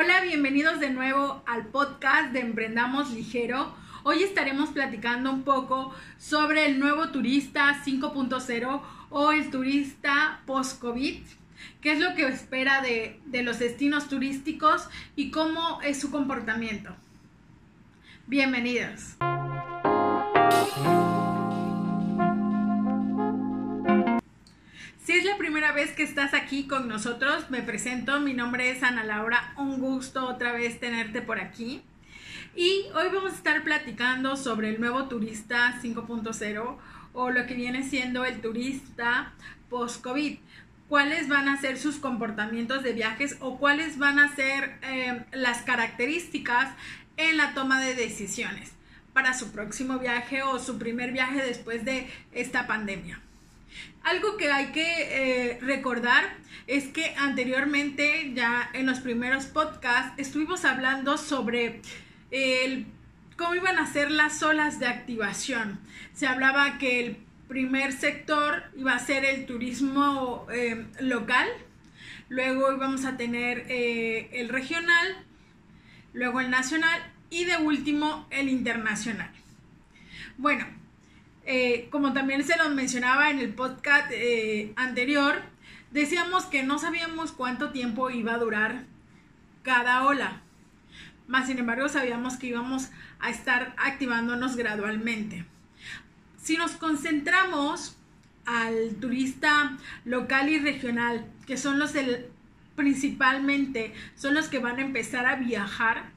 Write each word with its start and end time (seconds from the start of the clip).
Hola, 0.00 0.20
bienvenidos 0.20 0.78
de 0.78 0.90
nuevo 0.90 1.42
al 1.44 1.66
podcast 1.66 2.32
de 2.32 2.38
Emprendamos 2.38 3.10
Ligero. 3.10 3.74
Hoy 4.04 4.22
estaremos 4.22 4.70
platicando 4.70 5.32
un 5.32 5.42
poco 5.42 5.92
sobre 6.18 6.66
el 6.66 6.78
nuevo 6.78 7.08
turista 7.08 7.76
5.0 7.84 8.80
o 9.10 9.32
el 9.32 9.50
turista 9.50 10.40
post-COVID, 10.46 11.18
qué 11.80 11.92
es 11.92 11.98
lo 11.98 12.14
que 12.14 12.28
espera 12.28 12.80
de, 12.80 13.18
de 13.26 13.42
los 13.42 13.58
destinos 13.58 14.08
turísticos 14.08 14.88
y 15.16 15.32
cómo 15.32 15.82
es 15.82 16.00
su 16.00 16.12
comportamiento. 16.12 16.94
Bienvenidos. 18.28 19.16
Si 25.08 25.14
es 25.14 25.24
la 25.24 25.38
primera 25.38 25.72
vez 25.72 25.92
que 25.92 26.02
estás 26.02 26.34
aquí 26.34 26.66
con 26.66 26.86
nosotros, 26.86 27.48
me 27.48 27.62
presento, 27.62 28.20
mi 28.20 28.34
nombre 28.34 28.70
es 28.70 28.82
Ana 28.82 29.04
Laura, 29.04 29.54
un 29.56 29.80
gusto 29.80 30.28
otra 30.28 30.52
vez 30.52 30.80
tenerte 30.80 31.22
por 31.22 31.40
aquí. 31.40 31.80
Y 32.54 32.82
hoy 32.94 33.06
vamos 33.10 33.32
a 33.32 33.36
estar 33.36 33.64
platicando 33.64 34.36
sobre 34.36 34.68
el 34.68 34.78
nuevo 34.78 35.08
turista 35.08 35.80
5.0 35.82 36.76
o 37.14 37.30
lo 37.30 37.46
que 37.46 37.54
viene 37.54 37.88
siendo 37.88 38.26
el 38.26 38.42
turista 38.42 39.32
post-COVID. 39.70 40.40
¿Cuáles 40.90 41.26
van 41.26 41.48
a 41.48 41.58
ser 41.58 41.78
sus 41.78 41.96
comportamientos 41.96 42.82
de 42.82 42.92
viajes 42.92 43.38
o 43.40 43.56
cuáles 43.56 43.96
van 43.96 44.18
a 44.18 44.36
ser 44.36 44.78
eh, 44.82 45.24
las 45.32 45.62
características 45.62 46.68
en 47.16 47.38
la 47.38 47.54
toma 47.54 47.80
de 47.80 47.94
decisiones 47.94 48.72
para 49.14 49.32
su 49.32 49.52
próximo 49.52 49.98
viaje 49.98 50.42
o 50.42 50.58
su 50.58 50.78
primer 50.78 51.12
viaje 51.12 51.42
después 51.42 51.86
de 51.86 52.10
esta 52.32 52.66
pandemia? 52.66 53.22
Algo 54.02 54.36
que 54.36 54.50
hay 54.50 54.72
que 54.72 55.52
eh, 55.52 55.58
recordar 55.60 56.36
es 56.66 56.88
que 56.88 57.14
anteriormente, 57.16 58.32
ya 58.34 58.70
en 58.72 58.86
los 58.86 59.00
primeros 59.00 59.46
podcasts, 59.46 60.12
estuvimos 60.18 60.64
hablando 60.64 61.16
sobre 61.18 61.80
cómo 63.36 63.54
iban 63.54 63.78
a 63.78 63.86
ser 63.86 64.10
las 64.10 64.42
olas 64.42 64.80
de 64.80 64.86
activación. 64.86 65.78
Se 66.12 66.26
hablaba 66.26 66.78
que 66.78 67.00
el 67.00 67.16
primer 67.48 67.92
sector 67.92 68.64
iba 68.76 68.94
a 68.94 68.98
ser 68.98 69.24
el 69.24 69.46
turismo 69.46 70.46
eh, 70.52 70.86
local, 71.00 71.48
luego 72.28 72.72
íbamos 72.72 73.04
a 73.04 73.16
tener 73.16 73.64
eh, 73.68 74.28
el 74.32 74.48
regional, 74.50 75.24
luego 76.12 76.40
el 76.40 76.50
nacional 76.50 77.00
y 77.30 77.44
de 77.44 77.56
último 77.56 78.26
el 78.30 78.48
internacional. 78.48 79.30
Bueno, 80.36 80.66
eh, 81.50 81.88
como 81.90 82.12
también 82.12 82.44
se 82.44 82.58
nos 82.58 82.74
mencionaba 82.74 83.30
en 83.30 83.38
el 83.38 83.54
podcast 83.54 84.10
eh, 84.12 84.74
anterior, 84.76 85.40
decíamos 85.90 86.44
que 86.44 86.62
no 86.62 86.78
sabíamos 86.78 87.32
cuánto 87.32 87.70
tiempo 87.70 88.10
iba 88.10 88.34
a 88.34 88.38
durar 88.38 88.84
cada 89.62 90.04
ola. 90.04 90.42
Más 91.26 91.46
sin 91.46 91.56
embargo, 91.56 91.88
sabíamos 91.88 92.36
que 92.36 92.48
íbamos 92.48 92.90
a 93.18 93.30
estar 93.30 93.74
activándonos 93.78 94.56
gradualmente. 94.56 95.46
Si 96.36 96.58
nos 96.58 96.72
concentramos 96.72 97.96
al 98.44 98.96
turista 99.00 99.78
local 100.04 100.50
y 100.50 100.58
regional, 100.58 101.24
que 101.46 101.56
son 101.56 101.78
los 101.78 101.94
principalmente 102.76 103.94
son 104.16 104.34
los 104.34 104.48
que 104.48 104.58
van 104.58 104.80
a 104.80 104.82
empezar 104.82 105.24
a 105.24 105.36
viajar, 105.36 106.10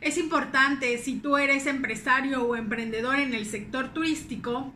es 0.00 0.18
importante 0.18 0.96
si 0.98 1.18
tú 1.18 1.36
eres 1.36 1.66
empresario 1.66 2.42
o 2.42 2.56
emprendedor 2.56 3.18
en 3.18 3.34
el 3.34 3.46
sector 3.46 3.92
turístico 3.92 4.72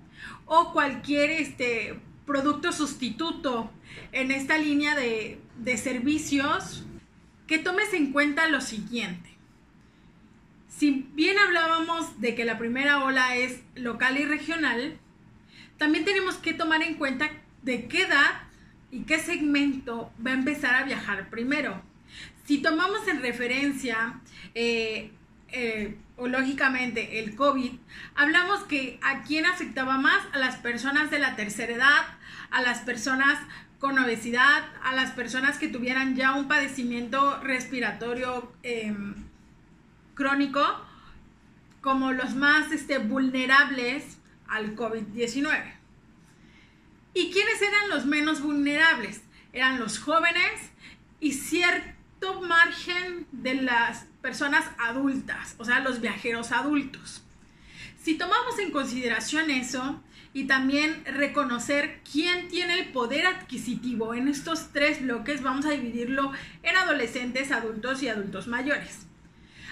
o 0.47 0.72
cualquier 0.72 1.30
este, 1.30 1.98
producto 2.27 2.72
sustituto 2.72 3.70
en 4.12 4.30
esta 4.30 4.58
línea 4.58 4.94
de, 4.94 5.41
de 5.58 5.77
servicios, 5.77 6.84
que 7.47 7.58
tomes 7.58 7.92
en 7.92 8.12
cuenta 8.12 8.48
lo 8.48 8.60
siguiente. 8.60 9.30
Si 10.69 11.06
bien 11.14 11.38
hablábamos 11.38 12.20
de 12.20 12.34
que 12.34 12.44
la 12.44 12.58
primera 12.58 13.05
ola 13.05 13.36
es 13.36 13.60
local 13.75 14.19
y 14.19 14.25
regional, 14.25 14.98
también 15.78 16.04
tenemos 16.04 16.37
que 16.37 16.54
tomar 16.54 16.82
en 16.82 16.94
cuenta 16.94 17.31
de 17.62 17.87
qué 17.87 18.03
edad 18.03 18.43
y 18.91 19.03
qué 19.03 19.19
segmento 19.19 20.12
va 20.25 20.31
a 20.32 20.34
empezar 20.34 20.75
a 20.75 20.84
viajar 20.84 21.31
primero. 21.31 21.82
Si 22.44 22.59
tomamos 22.59 23.06
en 23.09 23.22
referencia 23.22 24.20
eh, 24.54 25.10
eh, 25.48 25.97
o 26.16 26.28
lógicamente 26.28 27.20
el 27.20 27.34
COVID, 27.34 27.72
hablamos 28.15 28.62
que 28.65 28.98
a 29.03 29.22
quién 29.22 29.47
afectaba 29.47 29.98
más, 29.98 30.22
a 30.32 30.38
las 30.38 30.56
personas 30.56 31.10
de 31.10 31.19
la 31.19 31.37
tercera 31.37 31.72
edad, 31.72 32.04
a 32.50 32.62
las 32.62 32.81
personas 32.81 33.38
con 33.78 33.98
obesidad, 33.98 34.64
a 34.82 34.94
las 34.94 35.10
personas 35.10 35.59
que 35.59 35.69
tuvieran 35.69 36.16
ya 36.16 36.34
un 36.34 36.48
padecimiento 36.48 37.41
respiratorio 37.41 38.53
em, 38.62 39.14
crónico, 40.14 40.64
como 41.81 42.12
los 42.12 42.34
más 42.34 42.72
este, 42.72 42.98
vulnerables 42.98 44.19
al 44.48 44.75
COVID-19. 44.76 45.75
¿Y 47.12 47.31
quiénes 47.31 47.60
eran 47.60 47.91
los 47.91 48.06
menos 48.06 48.41
vulnerables? 48.41 49.22
Eran 49.53 49.78
los 49.78 49.98
jóvenes 49.98 50.70
y 51.20 51.32
ciertos 51.32 51.94
margen 52.41 53.27
de 53.33 53.55
las 53.55 54.07
personas 54.23 54.65
adultas, 54.79 55.55
o 55.59 55.65
sea, 55.65 55.81
los 55.81 56.01
viajeros 56.01 56.53
adultos. 56.53 57.23
Si 58.03 58.17
tomamos 58.17 58.59
en 58.59 58.71
consideración 58.71 59.51
eso 59.51 60.03
y 60.33 60.45
también 60.45 61.05
reconocer 61.07 62.01
quién 62.11 62.49
tiene 62.49 62.81
el 62.81 62.93
poder 62.93 63.27
adquisitivo 63.27 64.15
en 64.15 64.29
estos 64.29 64.73
tres 64.73 65.03
bloques, 65.03 65.43
vamos 65.43 65.65
a 65.67 65.71
dividirlo 65.71 66.33
en 66.62 66.77
adolescentes, 66.77 67.53
adultos 67.53 68.03
y 68.03 68.09
adultos 68.09 68.47
mayores. 68.47 69.06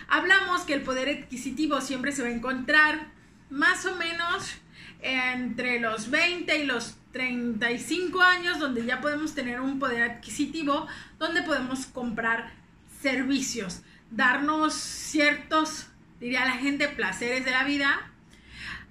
Hablamos 0.09 0.63
que 0.63 0.75
el 0.75 0.83
poder 0.83 1.09
adquisitivo 1.09 1.81
siempre 1.81 2.13
se 2.13 2.23
va 2.23 2.29
a 2.29 2.33
encontrar 2.33 3.09
más 3.51 3.84
o 3.87 3.97
menos 3.97 4.55
entre 5.03 5.81
los 5.81 6.11
20 6.11 6.57
y 6.57 6.67
los 6.67 6.97
35 7.12 8.21
años, 8.21 8.59
donde 8.59 8.84
ya 8.84 9.00
podemos 9.00 9.34
tener 9.34 9.61
un 9.61 9.78
poder 9.78 10.03
adquisitivo, 10.03 10.87
donde 11.19 11.43
podemos 11.43 11.87
comprar 11.87 12.53
servicios, 13.00 13.83
darnos 14.11 14.75
ciertos, 14.75 15.87
diría 16.21 16.45
la 16.45 16.53
gente, 16.53 16.89
placeres 16.89 17.45
de 17.45 17.51
la 17.51 17.65
vida. 17.65 18.11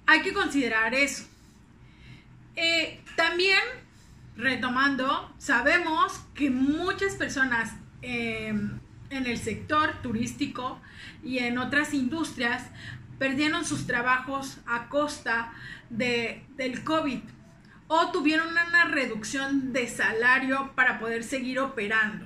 Hay 0.06 0.22
que 0.22 0.32
considerar 0.32 0.94
eso. 0.94 1.24
Eh, 2.54 3.00
también, 3.16 3.60
retomando, 4.36 5.34
sabemos 5.38 6.20
que 6.34 6.50
muchas 6.50 7.14
personas 7.14 7.72
em, 8.02 8.78
en 9.10 9.26
el 9.26 9.38
sector 9.38 10.00
turístico 10.02 10.80
y 11.24 11.38
en 11.38 11.58
otras 11.58 11.94
industrias 11.94 12.64
perdieron 13.18 13.64
sus 13.64 13.86
trabajos 13.86 14.58
a 14.66 14.88
costa 14.88 15.52
de, 15.90 16.44
del 16.56 16.82
COVID 16.84 17.20
o 17.94 18.10
tuvieron 18.10 18.48
una 18.48 18.86
reducción 18.86 19.74
de 19.74 19.86
salario 19.86 20.72
para 20.74 20.98
poder 20.98 21.22
seguir 21.22 21.60
operando. 21.60 22.24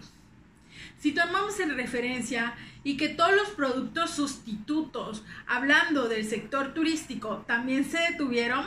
Si 1.00 1.10
tomamos 1.10 1.58
en 1.58 1.74
referencia 1.74 2.54
y 2.84 2.96
que 2.96 3.08
todos 3.08 3.34
los 3.34 3.48
productos 3.48 4.12
sustitutos, 4.12 5.24
hablando 5.48 6.06
del 6.06 6.24
sector 6.24 6.72
turístico, 6.72 7.38
también 7.48 7.84
se 7.84 7.98
detuvieron, 7.98 8.64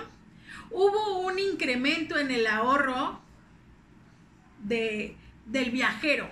hubo 0.71 1.19
un 1.19 1.39
incremento 1.39 2.19
en 2.19 2.31
el 2.31 2.45
ahorro 2.45 3.21
de, 4.63 5.15
del 5.45 5.71
viajero. 5.71 6.29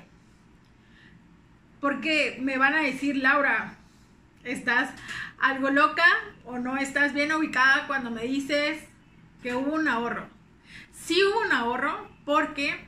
Porque 1.80 2.40
me 2.42 2.58
van 2.58 2.74
a 2.74 2.82
decir, 2.82 3.16
Laura, 3.16 3.78
¿estás 4.44 4.90
algo 5.40 5.70
loca 5.70 6.08
o 6.44 6.60
no 6.60 6.76
estás 6.76 7.14
bien 7.14 7.32
ubicada 7.32 7.88
cuando 7.88 8.12
me 8.12 8.24
dices 8.24 8.84
que 9.42 9.56
hubo 9.56 9.74
un 9.74 9.88
ahorro? 9.88 10.36
Sí 10.92 11.18
hubo 11.24 11.42
un 11.42 11.52
ahorro 11.52 12.10
porque 12.26 12.88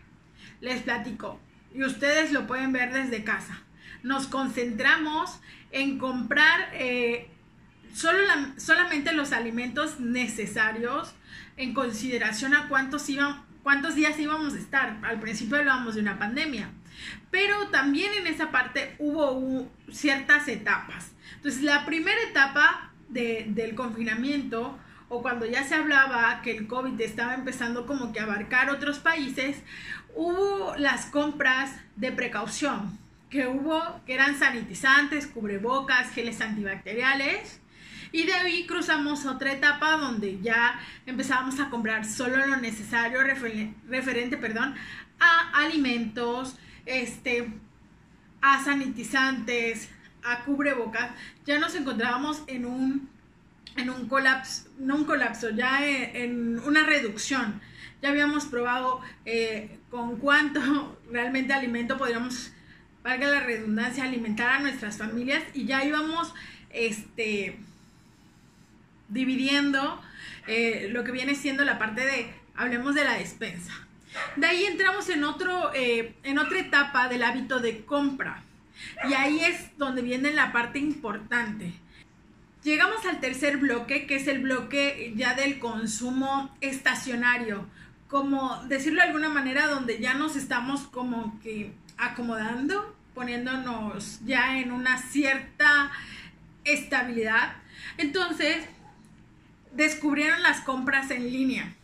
les 0.61 0.81
platico 0.81 1.39
y 1.73 1.83
ustedes 1.83 2.31
lo 2.31 2.47
pueden 2.47 2.71
ver 2.73 2.91
desde 2.93 3.23
casa. 3.23 3.61
Nos 4.03 4.27
concentramos 4.27 5.39
en 5.71 5.97
comprar 5.97 6.69
eh, 6.73 7.29
solo 7.93 8.19
solamente 8.57 9.13
los 9.13 9.31
alimentos 9.31 9.99
necesarios 9.99 11.13
en 11.57 11.73
consideración 11.73 12.55
a 12.55 12.67
cuántos, 12.69 13.07
cuántos 13.63 13.95
días 13.95 14.17
íbamos 14.19 14.53
a 14.53 14.57
estar. 14.57 14.97
Al 15.03 15.19
principio 15.19 15.57
hablábamos 15.57 15.95
de 15.95 16.01
una 16.01 16.17
pandemia, 16.17 16.69
pero 17.31 17.67
también 17.67 18.11
en 18.13 18.27
esa 18.27 18.51
parte 18.51 18.95
hubo 18.99 19.69
ciertas 19.91 20.47
etapas. 20.47 21.11
Entonces, 21.35 21.61
la 21.61 21.85
primera 21.85 22.21
etapa 22.29 22.91
del 23.09 23.75
confinamiento 23.75 24.77
o 25.09 25.21
cuando 25.21 25.45
ya 25.45 25.63
se 25.63 25.75
hablaba 25.75 26.41
que 26.43 26.55
el 26.55 26.67
COVID 26.67 26.99
estaba 27.01 27.33
empezando 27.33 27.85
como 27.85 28.13
que 28.13 28.19
a 28.19 28.23
abarcar 28.23 28.69
otros 28.69 28.99
países, 28.99 29.57
hubo 30.15 30.75
las 30.77 31.07
compras 31.07 31.71
de 31.95 32.11
precaución, 32.11 32.97
que 33.29 33.47
hubo, 33.47 34.01
que 34.05 34.13
eran 34.13 34.37
sanitizantes, 34.37 35.27
cubrebocas, 35.27 36.11
geles 36.11 36.39
antibacteriales. 36.41 37.59
Y 38.11 38.23
de 38.23 38.33
ahí 38.33 38.65
cruzamos 38.65 39.25
otra 39.25 39.51
etapa 39.51 39.91
donde 39.97 40.39
ya 40.41 40.79
empezábamos 41.05 41.59
a 41.59 41.69
comprar 41.69 42.05
solo 42.05 42.45
lo 42.45 42.57
necesario 42.57 43.19
referente, 43.23 44.37
perdón, 44.37 44.73
a 45.19 45.63
alimentos, 45.63 46.55
este, 46.85 47.51
a 48.41 48.63
sanitizantes, 48.63 49.89
a 50.23 50.43
cubrebocas, 50.43 51.11
ya 51.45 51.59
nos 51.59 51.75
encontrábamos 51.75 52.41
en 52.47 52.65
un, 52.65 53.09
en 53.75 53.89
un 53.89 54.07
colapso, 54.07 54.69
no 54.77 54.95
un 54.95 55.05
colapso, 55.05 55.49
ya 55.49 55.85
en, 55.85 56.59
una 56.59 56.85
reducción. 56.85 57.61
Ya 58.01 58.09
habíamos 58.09 58.45
probado 58.45 59.01
eh, 59.25 59.79
con 59.89 60.17
cuánto 60.17 60.97
realmente 61.11 61.53
alimento 61.53 61.97
podríamos, 61.97 62.51
valga 63.03 63.27
la 63.27 63.41
redundancia, 63.41 64.03
alimentar 64.03 64.49
a 64.49 64.59
nuestras 64.59 64.97
familias 64.97 65.43
y 65.53 65.65
ya 65.65 65.83
íbamos 65.83 66.33
este, 66.69 67.57
dividiendo 69.09 70.01
eh, 70.47 70.87
lo 70.91 71.03
que 71.03 71.11
viene 71.11 71.35
siendo 71.35 71.65
la 71.65 71.77
parte 71.77 72.05
de, 72.05 72.33
hablemos 72.55 72.95
de 72.95 73.03
la 73.03 73.15
despensa. 73.15 73.73
De 74.35 74.47
ahí 74.47 74.65
entramos 74.65 75.09
en, 75.09 75.23
otro, 75.23 75.71
eh, 75.73 76.15
en 76.23 76.39
otra 76.39 76.59
etapa 76.59 77.07
del 77.07 77.23
hábito 77.23 77.59
de 77.59 77.85
compra. 77.85 78.43
Y 79.07 79.13
ahí 79.13 79.39
es 79.41 79.77
donde 79.77 80.01
viene 80.01 80.31
la 80.31 80.51
parte 80.51 80.79
importante. 80.79 81.73
Llegamos 82.63 83.05
al 83.05 83.19
tercer 83.21 83.57
bloque, 83.57 84.05
que 84.05 84.15
es 84.17 84.27
el 84.27 84.39
bloque 84.39 85.13
ya 85.15 85.33
del 85.33 85.59
consumo 85.59 86.55
estacionario. 86.59 87.65
Como 88.07 88.61
decirlo 88.65 89.01
de 89.01 89.07
alguna 89.07 89.29
manera, 89.29 89.67
donde 89.67 89.99
ya 89.99 90.13
nos 90.13 90.35
estamos 90.35 90.81
como 90.81 91.39
que 91.41 91.71
acomodando, 91.97 92.95
poniéndonos 93.13 94.19
ya 94.25 94.59
en 94.59 94.71
una 94.71 94.97
cierta 94.97 95.91
estabilidad. 96.65 97.53
Entonces, 97.97 98.57
descubrieron 99.73 100.41
las 100.43 100.61
compras 100.61 101.11
en 101.11 101.31
línea. 101.31 101.75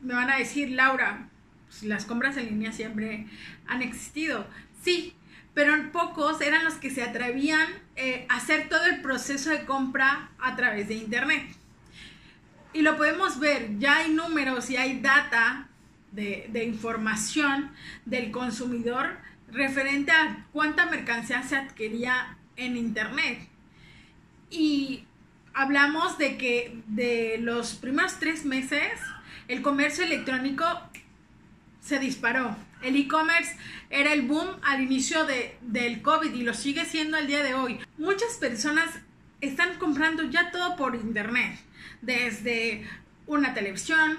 Me 0.00 0.14
van 0.14 0.30
a 0.30 0.36
decir, 0.36 0.70
Laura, 0.70 1.28
pues, 1.68 1.82
las 1.82 2.06
compras 2.06 2.36
en 2.36 2.46
línea 2.46 2.72
siempre 2.72 3.26
han 3.66 3.82
existido. 3.82 4.46
Sí, 4.82 5.14
pero 5.54 5.92
pocos 5.92 6.40
eran 6.40 6.64
los 6.64 6.74
que 6.74 6.90
se 6.90 7.02
atrevían 7.02 7.66
eh, 7.96 8.26
a 8.28 8.36
hacer 8.36 8.68
todo 8.68 8.84
el 8.86 9.00
proceso 9.00 9.50
de 9.50 9.64
compra 9.64 10.30
a 10.38 10.56
través 10.56 10.88
de 10.88 10.94
Internet. 10.94 11.46
Y 12.72 12.82
lo 12.82 12.96
podemos 12.96 13.38
ver, 13.38 13.78
ya 13.78 13.98
hay 13.98 14.12
números 14.12 14.68
y 14.68 14.76
hay 14.76 15.00
data 15.00 15.68
de, 16.10 16.46
de 16.48 16.64
información 16.64 17.70
del 18.04 18.32
consumidor 18.32 19.16
referente 19.52 20.10
a 20.10 20.44
cuánta 20.52 20.86
mercancía 20.86 21.42
se 21.44 21.56
adquiría 21.56 22.36
en 22.56 22.76
Internet. 22.76 23.48
Y 24.50 25.04
hablamos 25.54 26.18
de 26.18 26.36
que 26.36 26.76
de 26.88 27.38
los 27.40 27.74
primeros 27.74 28.18
tres 28.18 28.44
meses 28.44 29.00
el 29.46 29.62
comercio 29.62 30.04
electrónico 30.04 30.64
se 31.80 31.98
disparó. 31.98 32.56
El 32.84 32.96
e-commerce 32.96 33.56
era 33.88 34.12
el 34.12 34.22
boom 34.22 34.46
al 34.62 34.82
inicio 34.82 35.24
de, 35.24 35.56
del 35.62 36.02
COVID 36.02 36.34
y 36.34 36.42
lo 36.42 36.52
sigue 36.52 36.84
siendo 36.84 37.16
al 37.16 37.26
día 37.26 37.42
de 37.42 37.54
hoy. 37.54 37.80
Muchas 37.96 38.34
personas 38.34 38.90
están 39.40 39.78
comprando 39.78 40.24
ya 40.24 40.50
todo 40.50 40.76
por 40.76 40.94
internet, 40.94 41.58
desde 42.02 42.86
una 43.26 43.54
televisión, 43.54 44.18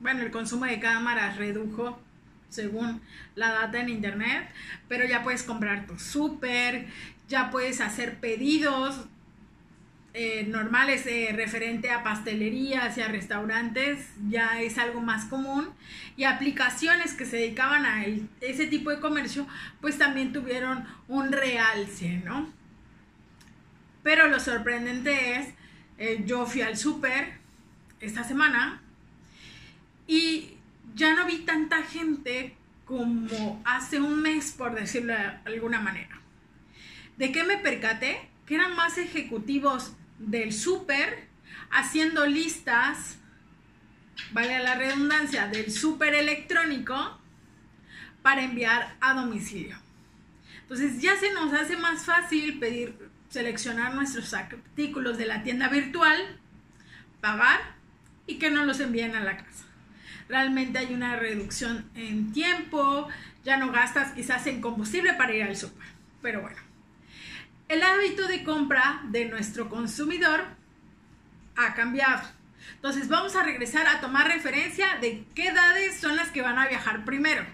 bueno, 0.00 0.22
el 0.22 0.30
consumo 0.30 0.66
de 0.66 0.80
cámaras 0.80 1.38
redujo 1.38 1.98
según 2.50 3.00
la 3.34 3.52
data 3.52 3.80
en 3.80 3.88
internet, 3.88 4.48
pero 4.86 5.06
ya 5.06 5.22
puedes 5.22 5.42
comprar 5.42 5.86
tu 5.86 5.98
súper, 5.98 6.88
ya 7.26 7.50
puedes 7.50 7.80
hacer 7.80 8.20
pedidos 8.20 9.06
eh, 10.16 10.44
normales 10.44 11.04
eh, 11.08 11.32
referente 11.34 11.90
a 11.90 12.04
pastelerías 12.04 12.96
y 12.96 13.00
a 13.00 13.08
restaurantes 13.08 14.06
ya 14.28 14.62
es 14.62 14.78
algo 14.78 15.00
más 15.00 15.24
común 15.24 15.70
y 16.16 16.22
aplicaciones 16.22 17.14
que 17.14 17.26
se 17.26 17.38
dedicaban 17.38 17.84
a 17.84 18.04
ese 18.40 18.68
tipo 18.68 18.90
de 18.90 19.00
comercio 19.00 19.44
pues 19.80 19.98
también 19.98 20.32
tuvieron 20.32 20.86
un 21.08 21.32
realce, 21.32 22.22
¿no? 22.24 22.48
Pero 24.04 24.28
lo 24.28 24.38
sorprendente 24.38 25.40
es, 25.40 25.48
eh, 25.98 26.22
yo 26.24 26.46
fui 26.46 26.62
al 26.62 26.76
súper 26.76 27.32
esta 28.00 28.22
semana 28.22 28.80
y 30.06 30.58
ya 30.94 31.16
no 31.16 31.26
vi 31.26 31.38
tanta 31.38 31.82
gente 31.82 32.54
como 32.84 33.60
hace 33.64 33.98
un 33.98 34.22
mes, 34.22 34.52
por 34.52 34.76
decirlo 34.76 35.12
de 35.12 35.32
alguna 35.44 35.80
manera. 35.80 36.20
¿De 37.16 37.32
qué 37.32 37.42
me 37.42 37.56
percaté? 37.56 38.28
Que 38.46 38.54
eran 38.54 38.76
más 38.76 38.96
ejecutivos 38.96 39.96
del 40.18 40.52
súper 40.52 41.28
haciendo 41.70 42.26
listas, 42.26 43.16
vale 44.32 44.58
la 44.60 44.74
redundancia, 44.76 45.48
del 45.48 45.70
súper 45.70 46.14
electrónico 46.14 47.18
para 48.22 48.42
enviar 48.42 48.96
a 49.00 49.14
domicilio. 49.14 49.76
Entonces 50.62 51.00
ya 51.02 51.16
se 51.16 51.32
nos 51.32 51.52
hace 51.52 51.76
más 51.76 52.04
fácil 52.04 52.58
pedir, 52.58 52.96
seleccionar 53.28 53.94
nuestros 53.94 54.32
artículos 54.32 55.18
de 55.18 55.26
la 55.26 55.42
tienda 55.42 55.68
virtual, 55.68 56.40
pagar 57.20 57.60
y 58.26 58.38
que 58.38 58.50
nos 58.50 58.66
los 58.66 58.80
envíen 58.80 59.14
a 59.14 59.20
la 59.20 59.36
casa. 59.36 59.64
Realmente 60.28 60.78
hay 60.78 60.94
una 60.94 61.16
reducción 61.16 61.90
en 61.94 62.32
tiempo, 62.32 63.08
ya 63.44 63.58
no 63.58 63.70
gastas 63.72 64.12
quizás 64.12 64.46
en 64.46 64.62
combustible 64.62 65.12
para 65.14 65.34
ir 65.34 65.42
al 65.42 65.56
súper. 65.56 65.86
Pero 66.22 66.40
bueno, 66.40 66.56
el 67.68 67.82
hábito 67.82 68.26
de 68.26 68.44
compra 68.44 69.00
de 69.04 69.26
nuestro 69.26 69.68
consumidor 69.68 70.44
ha 71.56 71.74
cambiado. 71.74 72.22
Entonces 72.76 73.08
vamos 73.08 73.36
a 73.36 73.42
regresar 73.42 73.86
a 73.86 74.00
tomar 74.00 74.28
referencia 74.28 74.96
de 75.00 75.24
qué 75.34 75.48
edades 75.48 75.98
son 75.98 76.16
las 76.16 76.30
que 76.30 76.42
van 76.42 76.58
a 76.58 76.68
viajar 76.68 77.04
primero. 77.04 77.44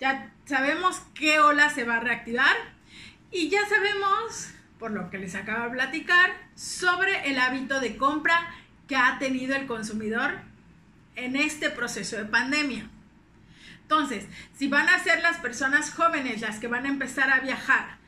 Ya 0.00 0.32
sabemos 0.46 1.00
qué 1.14 1.40
ola 1.40 1.70
se 1.70 1.84
va 1.84 1.96
a 1.96 2.00
reactivar 2.00 2.56
y 3.30 3.48
ya 3.48 3.68
sabemos, 3.68 4.50
por 4.78 4.90
lo 4.90 5.10
que 5.10 5.18
les 5.18 5.34
acabo 5.34 5.64
de 5.64 5.70
platicar, 5.70 6.32
sobre 6.54 7.30
el 7.30 7.38
hábito 7.38 7.80
de 7.80 7.96
compra 7.96 8.54
que 8.88 8.96
ha 8.96 9.18
tenido 9.18 9.54
el 9.54 9.66
consumidor 9.66 10.38
en 11.14 11.36
este 11.36 11.70
proceso 11.70 12.16
de 12.16 12.24
pandemia. 12.24 12.88
Entonces, 13.82 14.26
si 14.56 14.68
van 14.68 14.88
a 14.88 14.98
ser 15.00 15.20
las 15.20 15.36
personas 15.38 15.92
jóvenes 15.92 16.40
las 16.40 16.58
que 16.58 16.68
van 16.68 16.86
a 16.86 16.88
empezar 16.88 17.30
a 17.30 17.40
viajar 17.40 17.99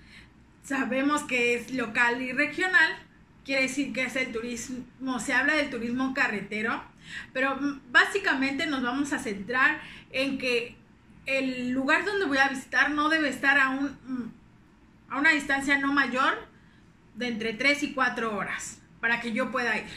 sabemos 0.62 1.22
que 1.22 1.54
es 1.54 1.72
local 1.72 2.22
y 2.22 2.32
regional, 2.32 2.96
quiere 3.44 3.62
decir 3.62 3.92
que 3.92 4.04
es 4.04 4.16
el 4.16 4.32
turismo, 4.32 5.18
se 5.18 5.34
habla 5.34 5.54
del 5.54 5.70
turismo 5.70 6.14
carretero, 6.14 6.82
pero 7.32 7.58
básicamente 7.90 8.66
nos 8.66 8.82
vamos 8.82 9.12
a 9.12 9.18
centrar 9.18 9.80
en 10.12 10.38
que 10.38 10.76
el 11.26 11.70
lugar 11.70 12.04
donde 12.04 12.26
voy 12.26 12.38
a 12.38 12.48
visitar 12.48 12.90
no 12.90 13.08
debe 13.08 13.28
estar 13.28 13.58
a, 13.58 13.70
un, 13.70 14.32
a 15.08 15.18
una 15.18 15.30
distancia 15.30 15.78
no 15.78 15.92
mayor 15.92 16.48
de 17.14 17.28
entre 17.28 17.52
3 17.52 17.82
y 17.82 17.92
4 17.92 18.36
horas 18.36 18.80
para 19.00 19.20
que 19.20 19.32
yo 19.32 19.50
pueda 19.50 19.76
ir. 19.76 19.90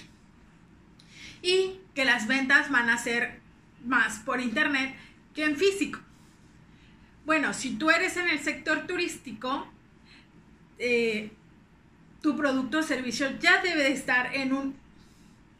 Y 1.41 1.79
que 1.93 2.05
las 2.05 2.27
ventas 2.27 2.71
van 2.71 2.89
a 2.89 2.97
ser 2.97 3.39
más 3.85 4.19
por 4.19 4.41
internet 4.41 4.95
que 5.33 5.45
en 5.45 5.55
físico. 5.55 5.99
Bueno, 7.25 7.53
si 7.53 7.75
tú 7.75 7.91
eres 7.91 8.17
en 8.17 8.27
el 8.27 8.39
sector 8.39 8.87
turístico, 8.87 9.67
eh, 10.79 11.31
tu 12.21 12.35
producto 12.35 12.79
o 12.79 12.83
servicio 12.83 13.27
ya 13.39 13.61
debe 13.61 13.83
de 13.83 13.93
estar 13.93 14.35
en 14.35 14.53
un 14.53 14.85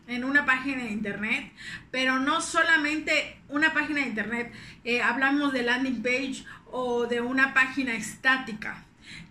en 0.08 0.24
una 0.24 0.46
página 0.46 0.84
de 0.84 0.92
internet, 0.92 1.52
pero 1.90 2.20
no 2.20 2.40
solamente 2.40 3.38
una 3.50 3.74
página 3.74 4.02
de 4.02 4.08
internet, 4.08 4.54
eh, 4.84 5.02
hablamos 5.02 5.52
de 5.52 5.64
landing 5.64 6.04
page 6.04 6.46
o 6.72 7.08
de 7.08 7.22
una 7.22 7.54
página 7.54 7.96
estática. 7.96 8.84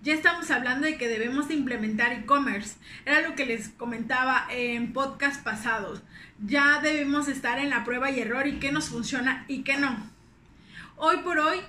Ya 0.02 0.14
estamos 0.14 0.50
hablando 0.50 0.86
de 0.86 0.96
que 0.96 1.08
debemos 1.08 1.48
de 1.48 1.54
implementar 1.54 2.12
e-commerce. 2.12 2.76
Era 3.06 3.20
lo 3.20 3.34
que 3.34 3.46
les 3.46 3.68
comentaba 3.70 4.46
en 4.50 4.92
podcast 4.92 5.42
pasados. 5.42 6.02
Ya 6.44 6.80
debemos 6.80 7.28
estar 7.28 7.58
en 7.58 7.70
la 7.70 7.84
prueba 7.84 8.10
y 8.10 8.20
error 8.20 8.46
y 8.46 8.58
qué 8.58 8.70
nos 8.70 8.88
funciona 8.88 9.44
y 9.48 9.62
qué 9.62 9.76
no. 9.76 9.96
Hoy 10.96 11.18
por 11.18 11.38
hoy 11.38 11.60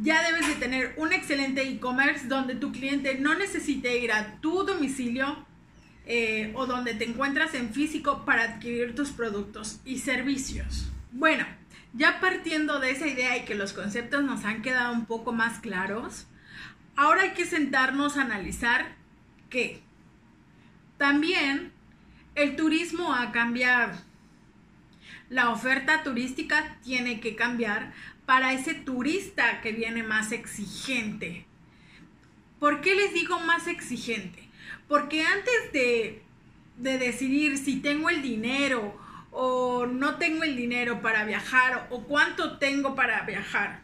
ya 0.00 0.22
debes 0.22 0.46
de 0.46 0.54
tener 0.54 0.94
un 0.96 1.12
excelente 1.12 1.62
e-commerce 1.62 2.26
donde 2.26 2.54
tu 2.54 2.72
cliente 2.72 3.18
no 3.18 3.34
necesite 3.34 3.98
ir 3.98 4.12
a 4.12 4.40
tu 4.40 4.64
domicilio 4.64 5.46
eh, 6.06 6.52
o 6.54 6.66
donde 6.66 6.94
te 6.94 7.04
encuentras 7.04 7.54
en 7.54 7.72
físico 7.72 8.24
para 8.24 8.44
adquirir 8.44 8.94
tus 8.94 9.10
productos 9.10 9.80
y 9.84 9.98
servicios. 9.98 10.90
Bueno, 11.12 11.44
ya 11.92 12.20
partiendo 12.20 12.80
de 12.80 12.92
esa 12.92 13.06
idea 13.06 13.36
y 13.36 13.44
que 13.44 13.54
los 13.54 13.72
conceptos 13.72 14.22
nos 14.22 14.44
han 14.44 14.62
quedado 14.62 14.92
un 14.92 15.06
poco 15.06 15.32
más 15.32 15.58
claros, 15.58 16.26
ahora 16.96 17.22
hay 17.22 17.32
que 17.32 17.44
sentarnos 17.44 18.16
a 18.16 18.22
analizar 18.22 18.96
que 19.50 19.82
también 20.96 21.72
el 22.34 22.56
turismo 22.56 23.14
ha 23.14 23.32
cambiado. 23.32 23.98
La 25.30 25.50
oferta 25.50 26.02
turística 26.02 26.78
tiene 26.82 27.20
que 27.20 27.36
cambiar 27.36 27.92
para 28.28 28.52
ese 28.52 28.74
turista 28.74 29.62
que 29.62 29.72
viene 29.72 30.02
más 30.02 30.32
exigente. 30.32 31.46
¿Por 32.60 32.82
qué 32.82 32.94
les 32.94 33.14
digo 33.14 33.40
más 33.40 33.66
exigente? 33.66 34.46
Porque 34.86 35.24
antes 35.24 35.72
de, 35.72 36.22
decidir 36.76 37.56
si 37.56 37.76
tengo 37.76 38.10
el 38.10 38.20
dinero 38.20 39.00
o 39.30 39.86
no 39.86 40.16
tengo 40.16 40.44
el 40.44 40.56
dinero 40.56 41.00
para 41.00 41.24
viajar 41.24 41.86
o 41.88 42.02
cuánto 42.02 42.58
tengo 42.58 42.94
para 42.94 43.22
viajar 43.22 43.80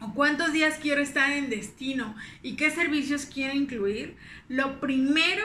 o 0.00 0.14
cuántos 0.14 0.54
días 0.54 0.78
quiero 0.80 1.02
estar 1.02 1.30
en 1.30 1.50
destino 1.50 2.16
y 2.42 2.56
qué 2.56 2.70
servicios 2.70 3.26
quiero 3.26 3.52
incluir, 3.52 4.16
lo 4.48 4.80
primero 4.80 5.44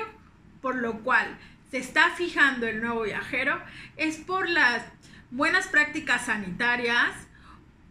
por 0.61 0.75
lo 0.75 1.03
cual 1.03 1.37
se 1.71 1.79
está 1.79 2.11
fijando 2.11 2.67
el 2.67 2.79
nuevo 2.79 3.01
viajero 3.01 3.61
es 3.97 4.15
por 4.15 4.47
las 4.47 4.81
buenas 5.29 5.67
prácticas 5.67 6.27
sanitarias 6.27 7.11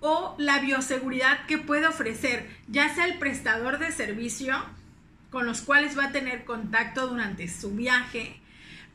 o 0.02 0.34
la 0.36 0.58
bioseguridad 0.58 1.46
que 1.46 1.58
puede 1.58 1.86
ofrecer 1.86 2.50
ya 2.68 2.92
sea 2.94 3.06
el 3.06 3.18
prestador 3.18 3.78
de 3.78 3.92
servicio 3.92 4.62
con 5.30 5.46
los 5.46 5.62
cuales 5.62 5.96
va 5.96 6.06
a 6.06 6.12
tener 6.12 6.44
contacto 6.44 7.06
durante 7.06 7.48
su 7.48 7.74
viaje, 7.74 8.38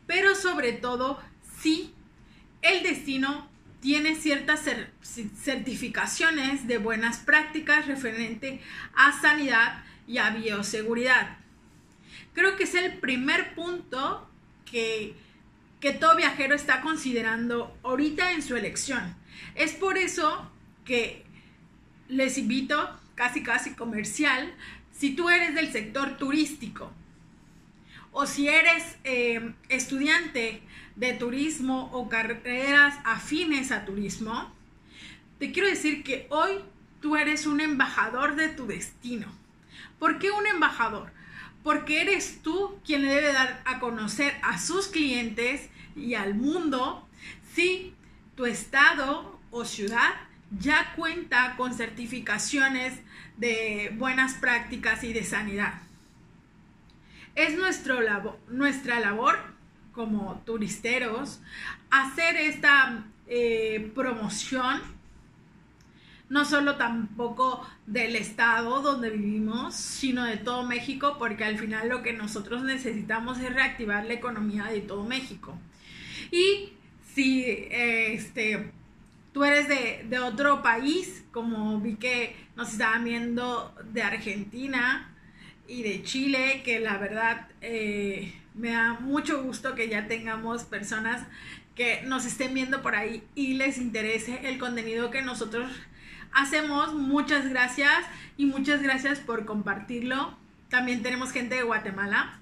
pero 0.06 0.36
sobre 0.36 0.74
todo 0.74 1.20
si 1.60 1.94
el 2.62 2.84
destino 2.84 3.50
tiene 3.80 4.16
ciertas 4.16 4.66
certificaciones 5.42 6.68
de 6.68 6.78
buenas 6.78 7.20
prácticas 7.20 7.88
referente 7.88 8.62
a 8.96 9.20
sanidad 9.20 9.84
y 10.08 10.18
a 10.18 10.30
bioseguridad. 10.32 11.38
Creo 12.34 12.56
que 12.58 12.66
es 12.66 12.76
el 12.76 12.98
primer 12.98 13.56
punto 13.56 14.30
que, 14.70 15.16
que 15.80 15.94
todo 15.94 16.18
viajero 16.18 16.54
está 16.54 16.82
considerando 16.82 17.76
ahorita 17.84 18.34
en 18.34 18.42
su 18.42 18.56
elección. 18.56 19.16
Es 19.56 19.72
por 19.72 19.98
eso 19.98 20.52
que 20.88 21.24
les 22.08 22.38
invito, 22.38 22.90
casi 23.14 23.44
casi 23.44 23.76
comercial, 23.76 24.56
si 24.92 25.16
tú 25.16 25.30
eres 25.30 25.54
del 25.54 25.72
sector 25.72 26.18
turístico 26.18 26.92
o 28.12 28.26
si 28.26 28.48
eres 28.48 28.98
eh, 29.04 29.54
estudiante 29.70 30.64
de 30.96 31.14
turismo 31.14 31.92
o 31.94 32.10
carreras 32.10 32.96
afines 33.04 33.72
a 33.72 33.86
turismo, 33.86 34.52
te 35.38 35.52
quiero 35.52 35.68
decir 35.68 36.04
que 36.04 36.26
hoy 36.32 36.52
tú 37.02 37.16
eres 37.16 37.46
un 37.46 37.62
embajador 37.62 38.36
de 38.36 38.50
tu 38.50 38.66
destino. 38.66 39.28
¿Por 40.00 40.18
qué 40.18 40.32
un 40.32 40.48
embajador? 40.48 41.12
Porque 41.64 42.02
eres 42.02 42.42
tú 42.42 42.80
quien 42.86 43.04
le 43.04 43.14
debe 43.14 43.34
dar 43.34 43.62
a 43.66 43.80
conocer 43.80 44.34
a 44.42 44.58
sus 44.58 44.88
clientes 44.88 45.70
y 45.96 46.14
al 46.16 46.34
mundo 46.34 47.08
si 47.54 47.94
tu 48.36 48.46
estado 48.46 49.40
o 49.52 49.66
ciudad 49.66 50.27
ya 50.52 50.94
cuenta 50.96 51.56
con 51.58 51.74
certificaciones 51.74 52.94
de 53.38 53.94
buenas 53.98 54.36
prácticas 54.36 55.04
y 55.04 55.14
de 55.14 55.24
sanidad. 55.24 55.74
Es 57.36 57.58
nuestro 57.58 58.00
nuestra 58.50 59.00
labor 59.00 59.38
como 59.92 60.42
turisteros 60.46 61.40
hacer 61.90 62.36
esta 62.38 63.06
eh, 63.28 63.92
promoción, 63.96 64.82
no 66.30 66.46
solo 66.46 66.76
tampoco 66.76 67.68
del 67.86 68.16
estado 68.16 68.82
donde 68.82 69.10
vivimos, 69.10 69.76
sino 69.76 70.24
de 70.26 70.38
todo 70.38 70.64
México, 70.64 71.16
porque 71.18 71.46
al 71.46 71.58
final 71.58 71.90
lo 71.90 72.04
que 72.04 72.14
nosotros 72.14 72.64
necesitamos 72.64 73.40
es 73.40 73.54
reactivar 73.54 74.06
la 74.06 74.14
economía 74.14 74.66
de 74.66 74.82
todo 74.82 75.04
México. 75.04 75.58
Y 76.32 76.74
si 77.14 77.46
este, 77.72 78.72
tú 79.38 79.44
eres 79.44 79.68
de, 79.68 80.20
otro 80.20 80.64
país, 80.64 81.24
como 81.32 81.80
vi 81.80 81.98
que 81.98 82.36
nos 82.56 82.72
estaban 82.72 83.04
viendo 83.04 83.72
de 83.84 84.02
Argentina 84.02 85.14
y 85.68 85.84
de 85.84 86.02
Chile, 86.02 86.64
que 86.66 86.80
la 86.80 86.98
verdad 86.98 87.48
eh, 87.62 88.34
me 88.56 88.72
da 88.72 88.94
mucho 88.94 89.44
gusto 89.44 89.76
que 89.76 89.90
ya 89.90 90.08
tengamos 90.08 90.64
personas 90.64 91.22
que 91.76 92.02
nos 92.02 92.26
estén 92.26 92.56
viendo 92.56 92.82
por 92.82 92.96
ahí 92.96 93.22
y 93.36 93.54
les 93.54 93.78
interese 93.78 94.40
el 94.50 94.58
contenido 94.58 95.12
que 95.12 95.22
nosotros 95.22 95.70
hacemos. 96.34 96.96
Muchas 96.96 97.48
gracias 97.48 98.06
y 98.38 98.48
muchas 98.48 98.82
gracias 98.82 99.20
por 99.20 99.46
compartirlo. 99.46 100.36
También 100.70 101.04
tenemos 101.04 101.32
gente 101.32 101.54
de 101.54 101.62
Guatemala. 101.62 102.40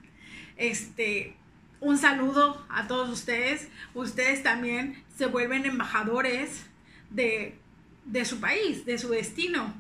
Este, 0.55 1.35
un 1.81 1.97
saludo 1.97 2.65
a 2.69 2.87
todos 2.87 3.09
ustedes. 3.09 3.67
Ustedes 3.93 4.43
también 4.43 5.03
se 5.17 5.25
vuelven 5.25 5.65
embajadores 5.65 6.67
de, 7.09 7.59
su 8.25 8.39
país, 8.39 8.85
de 8.85 8.97
su 8.97 9.09
destino. 9.09 9.73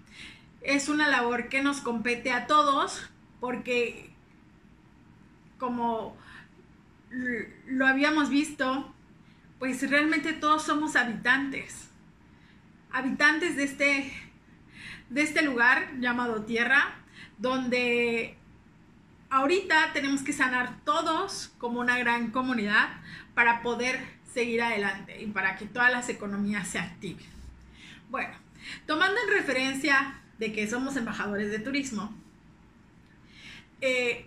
Es 0.61 0.89
una 0.89 1.09
labor 1.09 1.49
que 1.49 1.61
nos 1.61 1.81
compete 1.81 2.31
a 2.31 2.47
todos 2.47 3.09
porque 3.39 4.11
como 5.57 6.17
lo 7.67 7.87
habíamos 7.87 8.29
visto, 8.29 8.93
pues 9.59 9.89
realmente 9.89 10.33
todos 10.33 10.63
somos 10.63 10.95
habitantes, 10.95 11.89
habitantes 12.91 13.55
de 13.55 13.63
este, 13.63 14.13
de 15.09 15.21
este 15.21 15.41
lugar 15.41 15.93
llamado 15.99 16.43
Tierra, 16.43 16.95
donde 17.37 18.37
ahorita 19.29 19.91
tenemos 19.93 20.23
que 20.23 20.33
sanar 20.33 20.79
todos 20.83 21.53
como 21.57 21.79
una 21.79 21.97
gran 21.97 22.31
comunidad 22.31 22.89
para 23.33 23.61
poder 23.61 23.99
seguir 24.35 24.61
adelante 24.61 25.21
y 25.21 25.27
para 25.27 25.55
que 25.55 25.65
todas 25.65 25.89
las 25.89 26.09
economías 26.09 26.67
se 26.67 26.77
activen. 26.77 27.25
Bueno, 28.09 28.35
tomando 28.85 29.17
en 29.21 29.33
referencia 29.33 30.21
de 30.37 30.51
que 30.51 30.67
somos 30.67 30.97
embajadores 30.97 31.49
de 31.51 31.59
turismo, 31.59 32.13
eh, 33.79 34.25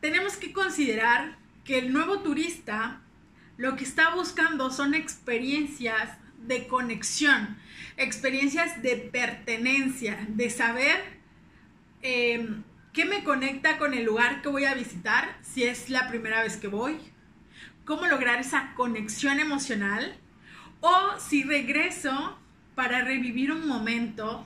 tenemos 0.00 0.38
que 0.38 0.54
considerar 0.54 1.36
que 1.64 1.78
el 1.78 1.92
nuevo 1.92 2.20
turista 2.20 3.02
lo 3.58 3.76
que 3.76 3.84
está 3.84 4.14
buscando 4.14 4.70
son 4.70 4.94
experiencias 4.94 6.16
de 6.38 6.66
conexión, 6.66 7.58
experiencias 7.98 8.80
de 8.82 8.96
pertenencia, 8.96 10.18
de 10.28 10.48
saber 10.48 10.96
em, 12.00 12.62
qué 12.94 13.04
me 13.04 13.22
conecta 13.22 13.76
con 13.76 13.92
el 13.92 14.04
lugar 14.04 14.40
que 14.40 14.48
voy 14.48 14.64
a 14.64 14.72
visitar, 14.72 15.36
si 15.42 15.64
es 15.64 15.90
la 15.90 16.08
primera 16.08 16.42
vez 16.42 16.56
que 16.56 16.68
voy, 16.68 16.98
cómo 17.86 18.06
lograr 18.06 18.40
esa 18.40 18.74
conexión 18.74 19.40
emocional 19.40 20.14
o 20.80 21.18
si 21.18 21.44
regreso 21.44 22.36
para 22.74 23.02
revivir 23.02 23.52
un 23.52 23.66
momento, 23.66 24.44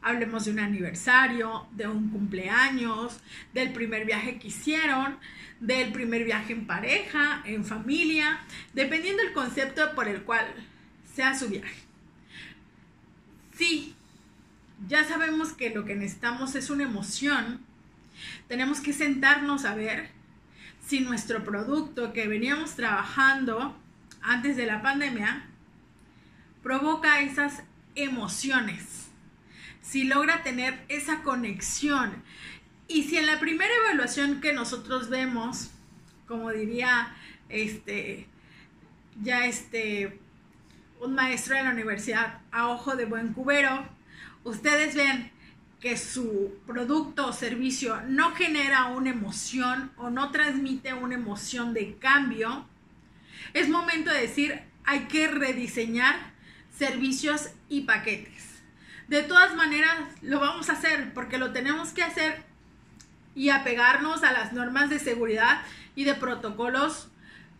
hablemos 0.00 0.46
de 0.46 0.52
un 0.52 0.60
aniversario, 0.60 1.66
de 1.72 1.86
un 1.86 2.08
cumpleaños, 2.08 3.18
del 3.52 3.72
primer 3.72 4.06
viaje 4.06 4.38
que 4.38 4.48
hicieron, 4.48 5.18
del 5.60 5.92
primer 5.92 6.24
viaje 6.24 6.52
en 6.52 6.66
pareja, 6.66 7.42
en 7.44 7.64
familia, 7.64 8.40
dependiendo 8.72 9.22
del 9.22 9.32
concepto 9.32 9.94
por 9.94 10.08
el 10.08 10.22
cual 10.22 10.46
sea 11.14 11.34
su 11.34 11.48
viaje. 11.48 11.82
Sí, 13.54 13.94
ya 14.86 15.04
sabemos 15.04 15.52
que 15.52 15.70
lo 15.70 15.84
que 15.84 15.96
necesitamos 15.96 16.54
es 16.54 16.70
una 16.70 16.84
emoción, 16.84 17.60
tenemos 18.46 18.80
que 18.80 18.92
sentarnos 18.92 19.64
a 19.64 19.74
ver 19.74 20.17
si 20.88 21.00
nuestro 21.00 21.44
producto 21.44 22.14
que 22.14 22.26
veníamos 22.26 22.74
trabajando 22.74 23.76
antes 24.22 24.56
de 24.56 24.64
la 24.64 24.80
pandemia 24.80 25.46
provoca 26.62 27.20
esas 27.20 27.62
emociones, 27.94 29.10
si 29.82 30.04
logra 30.04 30.42
tener 30.42 30.82
esa 30.88 31.22
conexión. 31.22 32.22
Y 32.88 33.02
si 33.02 33.18
en 33.18 33.26
la 33.26 33.38
primera 33.38 33.70
evaluación 33.84 34.40
que 34.40 34.54
nosotros 34.54 35.10
vemos, 35.10 35.70
como 36.26 36.50
diría 36.52 37.14
este 37.50 38.26
ya 39.20 39.44
este 39.44 40.18
un 41.00 41.14
maestro 41.14 41.54
de 41.54 41.64
la 41.64 41.70
universidad 41.70 42.40
a 42.50 42.68
ojo 42.68 42.96
de 42.96 43.04
buen 43.04 43.34
cubero, 43.34 43.86
ustedes 44.42 44.94
ven 44.94 45.30
que 45.80 45.96
su 45.96 46.58
producto 46.66 47.28
o 47.28 47.32
servicio 47.32 48.00
no 48.08 48.34
genera 48.34 48.86
una 48.86 49.10
emoción 49.10 49.92
o 49.96 50.10
no 50.10 50.30
transmite 50.30 50.92
una 50.92 51.14
emoción 51.14 51.72
de 51.72 51.96
cambio, 51.98 52.66
es 53.54 53.68
momento 53.68 54.10
de 54.10 54.22
decir, 54.22 54.60
hay 54.84 55.00
que 55.06 55.28
rediseñar 55.28 56.16
servicios 56.76 57.50
y 57.68 57.82
paquetes. 57.82 58.62
De 59.06 59.22
todas 59.22 59.54
maneras, 59.54 59.96
lo 60.20 60.40
vamos 60.40 60.68
a 60.68 60.72
hacer 60.72 61.14
porque 61.14 61.38
lo 61.38 61.52
tenemos 61.52 61.92
que 61.92 62.02
hacer 62.02 62.44
y 63.34 63.50
apegarnos 63.50 64.22
a 64.24 64.32
las 64.32 64.52
normas 64.52 64.90
de 64.90 64.98
seguridad 64.98 65.62
y 65.94 66.04
de 66.04 66.14
protocolos 66.14 67.08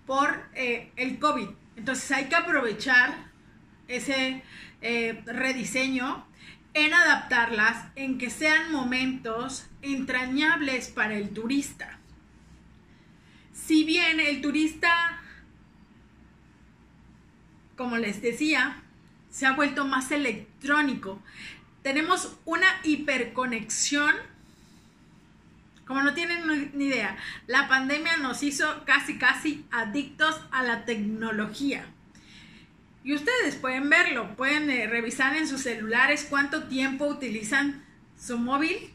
por 0.07 0.45
eh, 0.55 0.93
el 0.97 1.19
COVID. 1.19 1.49
Entonces 1.77 2.11
hay 2.11 2.25
que 2.27 2.35
aprovechar 2.35 3.15
ese 3.87 4.43
eh, 4.83 5.23
rediseño 5.27 6.28
en 6.85 6.95
adaptarlas, 6.95 7.87
en 7.97 8.19
que 8.19 8.31
sean 8.31 8.71
momentos 8.71 9.67
entrañables 9.83 10.89
para 10.89 11.15
el 11.15 11.31
turista. 11.31 11.99
Si 13.53 13.83
bien 13.85 14.21
el 14.21 14.41
turista, 14.41 15.21
como 17.77 17.97
les 17.97 18.23
decía, 18.23 18.83
se 19.31 19.47
ha 19.47 19.53
vuelto 19.53 19.85
más 19.87 20.13
electrónico, 20.13 21.21
tenemos 21.83 22.37
una 22.45 22.69
hiperconexión, 22.85 24.15
como 25.85 26.03
no 26.03 26.15
tienen 26.15 26.71
ni 26.75 26.85
idea, 26.85 27.17
la 27.47 27.67
pandemia 27.67 28.19
nos 28.19 28.43
hizo 28.43 28.85
casi 28.85 29.19
casi 29.19 29.67
adictos 29.73 30.41
a 30.53 30.63
la 30.63 30.85
tecnología. 30.85 31.87
Y 33.09 33.15
ustedes 33.15 33.57
pueden 33.57 33.89
verlo, 33.89 34.37
pueden 34.37 34.69
eh, 34.69 34.87
revisar 34.87 35.35
en 35.35 35.49
sus 35.49 35.63
celulares 35.63 36.27
cuánto 36.29 36.65
tiempo 36.65 37.07
utilizan 37.07 37.83
su 38.21 38.37
móvil. 38.37 38.93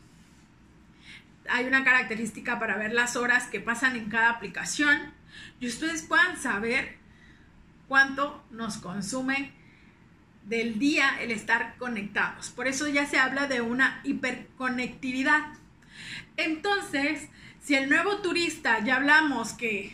Hay 1.49 1.65
una 1.65 1.83
característica 1.83 2.59
para 2.59 2.77
ver 2.77 2.93
las 2.93 3.15
horas 3.15 3.47
que 3.47 3.59
pasan 3.59 3.95
en 3.95 4.11
cada 4.11 4.29
aplicación 4.29 4.99
y 5.59 5.65
ustedes 5.65 6.03
puedan 6.03 6.39
saber 6.39 6.95
cuánto 7.87 8.45
nos 8.51 8.77
consume 8.77 9.51
del 10.45 10.77
día 10.77 11.19
el 11.19 11.31
estar 11.31 11.75
conectados. 11.79 12.51
Por 12.51 12.67
eso 12.67 12.87
ya 12.87 13.07
se 13.07 13.17
habla 13.17 13.47
de 13.47 13.61
una 13.61 13.99
hiperconectividad. 14.03 15.41
Entonces, 16.37 17.29
si 17.63 17.73
el 17.73 17.89
nuevo 17.89 18.17
turista, 18.21 18.77
ya 18.85 18.97
hablamos 18.97 19.53
que, 19.53 19.91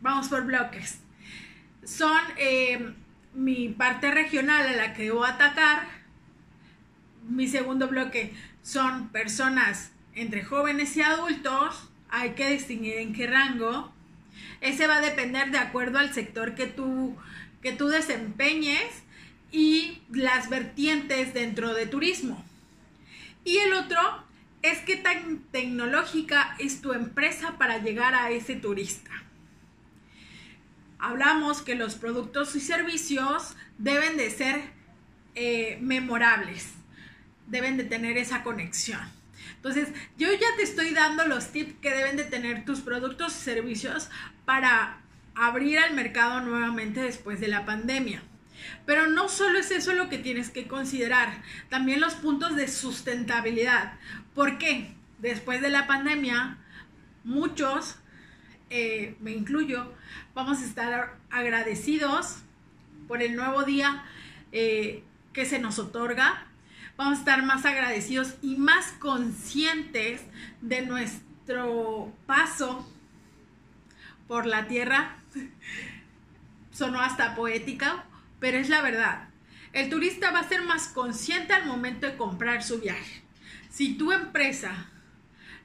vamos 0.00 0.28
por 0.28 0.46
bloques, 0.46 1.00
son 1.84 2.18
eh, 2.38 2.94
mi 3.34 3.68
parte 3.68 4.10
regional 4.10 4.66
a 4.66 4.76
la 4.76 4.94
que 4.94 5.04
debo 5.04 5.24
atacar, 5.24 5.86
mi 7.28 7.46
segundo 7.48 7.88
bloque 7.88 8.34
son 8.62 9.08
personas 9.08 9.92
entre 10.14 10.44
jóvenes 10.44 10.96
y 10.96 11.02
adultos, 11.02 11.88
hay 12.10 12.30
que 12.30 12.50
distinguir 12.50 12.98
en 12.98 13.12
qué 13.12 13.26
rango. 13.26 13.92
Ese 14.60 14.86
va 14.86 14.96
a 14.96 15.00
depender 15.00 15.50
de 15.50 15.58
acuerdo 15.58 15.98
al 15.98 16.12
sector 16.12 16.54
que 16.54 16.66
tú, 16.66 17.16
que 17.62 17.72
tú 17.72 17.88
desempeñes 17.88 19.02
y 19.52 20.02
las 20.10 20.48
vertientes 20.48 21.32
dentro 21.34 21.74
de 21.74 21.86
turismo. 21.86 22.44
Y 23.44 23.58
el 23.58 23.72
otro 23.72 24.00
es 24.62 24.80
qué 24.80 24.96
tan 24.96 25.38
tecnológica 25.50 26.54
es 26.58 26.82
tu 26.82 26.92
empresa 26.92 27.56
para 27.58 27.78
llegar 27.78 28.14
a 28.14 28.30
ese 28.30 28.56
turista. 28.56 29.10
Hablamos 31.00 31.62
que 31.62 31.74
los 31.74 31.94
productos 31.94 32.54
y 32.56 32.60
servicios 32.60 33.56
deben 33.78 34.16
de 34.16 34.30
ser 34.30 34.60
eh, 35.34 35.78
memorables, 35.80 36.68
deben 37.46 37.76
de 37.76 37.84
tener 37.84 38.18
esa 38.18 38.42
conexión. 38.42 39.00
Entonces, 39.56 39.88
yo 40.16 40.32
ya 40.32 40.56
te 40.56 40.62
estoy 40.62 40.92
dando 40.92 41.26
los 41.26 41.52
tips 41.52 41.74
que 41.80 41.94
deben 41.94 42.16
de 42.16 42.24
tener 42.24 42.64
tus 42.64 42.80
productos 42.80 43.36
y 43.36 43.40
servicios 43.44 44.08
para 44.44 45.00
abrir 45.34 45.78
al 45.78 45.94
mercado 45.94 46.40
nuevamente 46.40 47.00
después 47.00 47.40
de 47.40 47.48
la 47.48 47.64
pandemia. 47.64 48.22
Pero 48.86 49.06
no 49.06 49.28
solo 49.28 49.58
es 49.58 49.70
eso 49.70 49.92
lo 49.92 50.08
que 50.08 50.18
tienes 50.18 50.50
que 50.50 50.66
considerar, 50.66 51.42
también 51.68 52.00
los 52.00 52.14
puntos 52.14 52.56
de 52.56 52.68
sustentabilidad. 52.68 53.94
¿Por 54.34 54.58
qué? 54.58 54.94
Después 55.18 55.60
de 55.60 55.70
la 55.70 55.86
pandemia, 55.86 56.58
muchos, 57.24 57.96
eh, 58.70 59.16
me 59.18 59.32
incluyo, 59.32 59.92
vamos 60.32 60.60
a 60.60 60.64
estar 60.64 61.16
agradecidos 61.28 62.36
por 63.08 63.20
el 63.20 63.34
nuevo 63.34 63.64
día 63.64 64.04
eh, 64.52 65.02
que 65.32 65.44
se 65.44 65.58
nos 65.58 65.80
otorga. 65.80 66.46
Vamos 66.96 67.18
a 67.18 67.20
estar 67.20 67.42
más 67.42 67.64
agradecidos 67.64 68.34
y 68.42 68.56
más 68.56 68.92
conscientes 68.92 70.22
de 70.60 70.82
nuestro 70.82 72.12
paso 72.26 72.88
por 74.28 74.46
la 74.46 74.68
tierra. 74.68 75.16
Sonó 76.70 77.00
hasta 77.00 77.34
poética, 77.34 78.04
pero 78.38 78.56
es 78.56 78.68
la 78.68 78.82
verdad. 78.82 79.28
El 79.72 79.90
turista 79.90 80.30
va 80.30 80.40
a 80.40 80.48
ser 80.48 80.62
más 80.62 80.86
consciente 80.88 81.52
al 81.52 81.66
momento 81.66 82.06
de 82.06 82.16
comprar 82.16 82.62
su 82.62 82.80
viaje. 82.80 83.22
Si 83.68 83.94
tu 83.94 84.12
empresa 84.12 84.86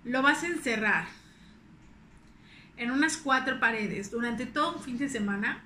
lo 0.04 0.24
vas 0.24 0.44
a 0.44 0.48
encerrar 0.48 1.25
en 2.78 2.92
unas 2.92 3.18
cuatro 3.18 3.60
paredes 3.60 4.12
durante 4.12 4.46
todo 4.46 4.76
un 4.76 4.84
fin 4.84 4.98
de 4.98 5.10
semana, 5.10 5.64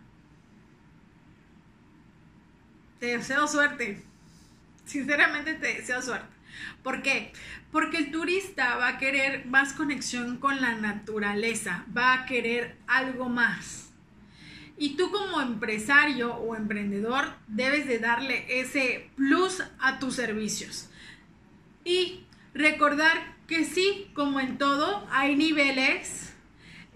te 3.00 3.18
deseo 3.18 3.48
suerte. 3.48 4.04
Sinceramente 4.86 5.54
te 5.54 5.76
deseo 5.76 6.02
suerte. 6.02 6.40
¿Por 6.84 7.02
qué? 7.02 7.32
Porque 7.72 7.98
el 7.98 8.12
turista 8.12 8.76
va 8.76 8.90
a 8.90 8.98
querer 8.98 9.46
más 9.46 9.74
conexión 9.74 10.38
con 10.38 10.62
la 10.62 10.76
naturaleza, 10.76 11.86
va 11.96 12.14
a 12.14 12.26
querer 12.26 12.76
algo 12.88 13.30
más. 13.30 13.90
Y 14.78 14.96
tú 14.96 15.12
como 15.12 15.42
empresario 15.42 16.36
o 16.36 16.56
emprendedor 16.56 17.34
debes 17.48 17.86
de 17.86 18.00
darle 18.00 18.46
ese 18.62 19.10
plus 19.16 19.62
a 19.80 20.00
tus 20.00 20.16
servicios. 20.16 20.90
Y 21.84 22.24
recordar 22.54 23.36
que 23.46 23.66
sí, 23.66 24.10
como 24.14 24.40
en 24.40 24.58
todo, 24.58 25.08
hay 25.12 25.36
niveles 25.36 26.29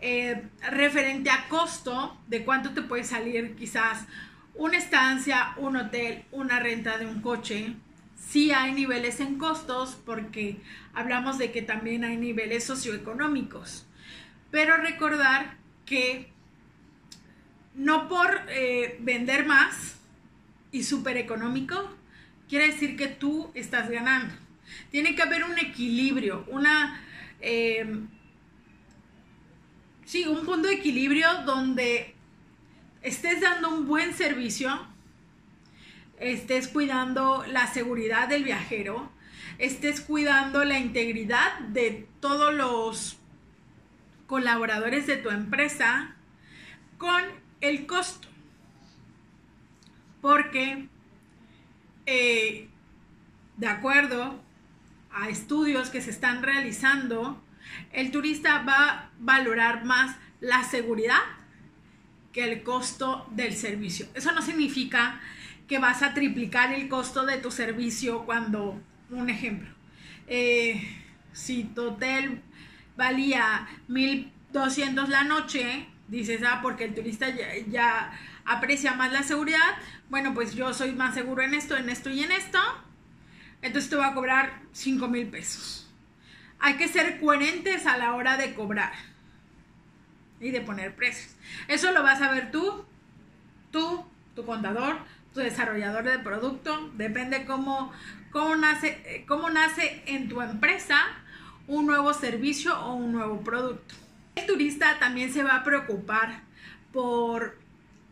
eh, 0.05 0.49
referente 0.69 1.29
a 1.29 1.47
costo 1.47 2.17
de 2.27 2.43
cuánto 2.43 2.71
te 2.71 2.81
puede 2.81 3.05
salir 3.05 3.55
quizás 3.55 4.05
una 4.53 4.77
estancia, 4.77 5.53
un 5.55 5.77
hotel, 5.77 6.25
una 6.33 6.59
renta 6.59 6.97
de 6.97 7.05
un 7.05 7.21
coche. 7.21 7.73
Sí 8.17 8.51
hay 8.51 8.73
niveles 8.73 9.21
en 9.21 9.37
costos 9.37 9.97
porque 10.05 10.57
hablamos 10.93 11.37
de 11.37 11.53
que 11.53 11.61
también 11.61 12.03
hay 12.03 12.17
niveles 12.17 12.65
socioeconómicos. 12.65 13.85
Pero 14.51 14.75
recordar 14.75 15.55
que 15.85 16.27
no 17.73 18.09
por 18.09 18.41
eh, 18.49 18.97
vender 18.99 19.45
más 19.45 19.95
y 20.73 20.83
súper 20.83 21.15
económico, 21.15 21.95
quiere 22.49 22.67
decir 22.67 22.97
que 22.97 23.07
tú 23.07 23.51
estás 23.53 23.89
ganando. 23.89 24.33
Tiene 24.91 25.15
que 25.15 25.21
haber 25.21 25.45
un 25.45 25.57
equilibrio, 25.59 26.45
una... 26.49 27.01
Eh, 27.39 27.85
sí, 30.13 30.27
un 30.27 30.45
punto 30.45 30.67
de 30.67 30.75
equilibrio 30.75 31.27
donde 31.43 32.13
estés 33.01 33.41
dando 33.41 33.69
un 33.69 33.87
buen 33.87 34.13
servicio, 34.13 34.69
estés 36.19 36.67
cuidando 36.67 37.43
la 37.47 37.65
seguridad 37.65 38.27
del 38.27 38.43
viajero, 38.43 39.11
estés 39.57 40.01
cuidando 40.01 40.65
la 40.65 40.77
integridad 40.77 41.57
de 41.61 42.07
todos 42.19 42.53
los 42.53 43.17
colaboradores 44.27 45.07
de 45.07 45.17
tu 45.17 45.31
empresa 45.31 46.15
con 46.99 47.23
el 47.61 47.87
costo. 47.87 48.27
Porque, 50.21 50.89
eh, 52.05 52.69
de 53.57 53.67
acuerdo 53.67 54.39
a 55.11 55.29
estudios 55.29 55.89
que 55.89 56.03
se 56.03 56.11
están 56.11 56.43
realizando, 56.43 57.41
el 57.91 58.11
turista 58.11 58.59
va 58.59 58.89
a 58.89 59.09
valorar 59.19 59.85
más 59.85 60.15
la 60.41 60.63
seguridad 60.63 61.21
que 62.31 62.51
el 62.51 62.63
costo 62.63 63.27
del 63.31 63.55
servicio. 63.55 64.07
Eso 64.13 64.31
no 64.31 64.41
significa 64.41 65.21
que 65.67 65.79
vas 65.79 66.01
a 66.01 66.13
triplicar 66.13 66.73
el 66.73 66.89
costo 66.89 67.25
de 67.25 67.37
tu 67.37 67.51
servicio 67.51 68.25
cuando, 68.25 68.81
un 69.09 69.29
ejemplo, 69.29 69.69
eh, 70.27 70.81
si 71.31 71.63
tu 71.63 71.89
hotel 71.89 72.41
valía 72.97 73.67
1.200 73.89 75.07
la 75.07 75.23
noche, 75.23 75.87
dices, 76.07 76.41
ah, 76.45 76.59
porque 76.61 76.85
el 76.85 76.95
turista 76.95 77.27
ya, 77.69 78.11
aprecia 78.45 78.93
más 78.93 79.11
la 79.11 79.23
seguridad, 79.23 79.77
bueno, 80.09 80.33
pues 80.33 80.53
yo 80.53 80.73
soy 80.73 80.91
más 80.91 81.13
seguro 81.13 81.43
en 81.43 81.53
esto, 81.53 81.77
en 81.77 81.89
esto 81.89 82.09
y 82.09 82.23
en 82.23 82.31
esto, 82.31 82.59
entonces 83.61 83.89
te 83.89 83.95
voy 83.95 84.05
a 84.05 84.13
cobrar 84.13 84.61
5 84.73 85.07
mil 85.07 85.27
pesos. 85.27 85.82
Hay 86.65 86.75
que 86.77 86.87
ser 86.87 87.19
coherentes 87.19 87.85
a 87.85 87.97
la 87.97 88.13
hora 88.13 88.37
de 88.37 88.53
cobrar 88.53 88.93
y 90.39 90.51
de 90.51 90.61
poner 90.61 90.95
precios. 90.95 91.35
Eso 91.67 91.91
lo 91.91 92.03
vas 92.03 92.21
a 92.21 92.31
ver 92.31 92.51
tú, 92.51 92.85
tú, 93.69 94.05
tu 94.33 94.45
contador, 94.45 94.95
tu 95.33 95.41
desarrollador 95.41 96.05
de 96.05 96.19
producto, 96.19 96.89
depende 96.93 97.43
cómo, 97.43 97.91
cómo, 98.31 98.55
nace, 98.55 99.25
cómo 99.27 99.49
nace 99.49 100.03
en 100.05 100.29
tu 100.29 100.41
empresa 100.41 101.01
un 101.67 101.85
nuevo 101.85 102.13
servicio 102.13 102.79
o 102.79 102.93
un 102.93 103.11
nuevo 103.11 103.41
producto. 103.41 103.95
El 104.35 104.45
turista 104.45 104.99
también 104.99 105.33
se 105.33 105.43
va 105.43 105.57
a 105.57 105.63
preocupar 105.65 106.43
por 106.93 107.59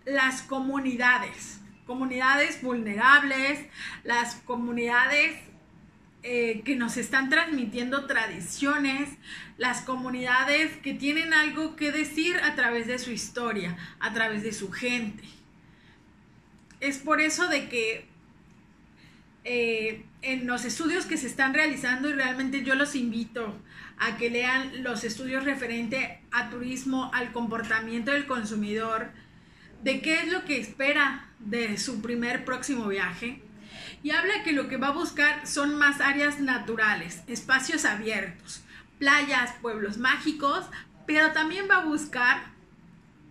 las 0.03 0.41
comunidades, 0.41 1.61
comunidades 1.85 2.61
vulnerables, 2.61 3.65
las 4.03 4.35
comunidades 4.35 5.39
eh, 6.23 6.61
que 6.63 6.75
nos 6.75 6.97
están 6.97 7.29
transmitiendo 7.29 8.05
tradiciones, 8.05 9.09
las 9.57 9.81
comunidades 9.81 10.75
que 10.77 10.93
tienen 10.93 11.33
algo 11.33 11.75
que 11.75 11.91
decir 11.91 12.37
a 12.43 12.55
través 12.55 12.87
de 12.87 12.99
su 12.99 13.11
historia, 13.11 13.77
a 13.99 14.13
través 14.13 14.43
de 14.43 14.53
su 14.53 14.71
gente. 14.71 15.23
Es 16.79 16.97
por 16.97 17.21
eso 17.21 17.47
de 17.47 17.69
que 17.69 18.05
eh, 19.43 20.05
en 20.21 20.45
los 20.45 20.65
estudios 20.65 21.05
que 21.05 21.17
se 21.17 21.25
están 21.25 21.53
realizando 21.53 22.09
y 22.09 22.13
realmente 22.13 22.63
yo 22.63 22.75
los 22.75 22.95
invito 22.95 23.59
a 23.97 24.17
que 24.17 24.29
lean 24.29 24.83
los 24.83 25.03
estudios 25.03 25.43
referente 25.43 26.21
a 26.31 26.49
turismo, 26.49 27.09
al 27.13 27.31
comportamiento 27.31 28.11
del 28.11 28.27
consumidor, 28.27 29.09
de 29.83 30.01
qué 30.01 30.19
es 30.19 30.31
lo 30.31 30.45
que 30.45 30.59
espera 30.59 31.29
de 31.39 31.77
su 31.77 32.01
primer 32.01 32.45
próximo 32.45 32.87
viaje. 32.87 33.40
Y 34.03 34.11
habla 34.11 34.43
que 34.43 34.51
lo 34.51 34.67
que 34.67 34.77
va 34.77 34.87
a 34.87 34.91
buscar 34.91 35.45
son 35.45 35.75
más 35.75 36.01
áreas 36.01 36.39
naturales, 36.39 37.21
espacios 37.27 37.85
abiertos, 37.85 38.63
playas, 38.97 39.53
pueblos 39.61 39.97
mágicos, 39.97 40.65
pero 41.05 41.31
también 41.31 41.67
va 41.69 41.77
a 41.77 41.85
buscar 41.85 42.51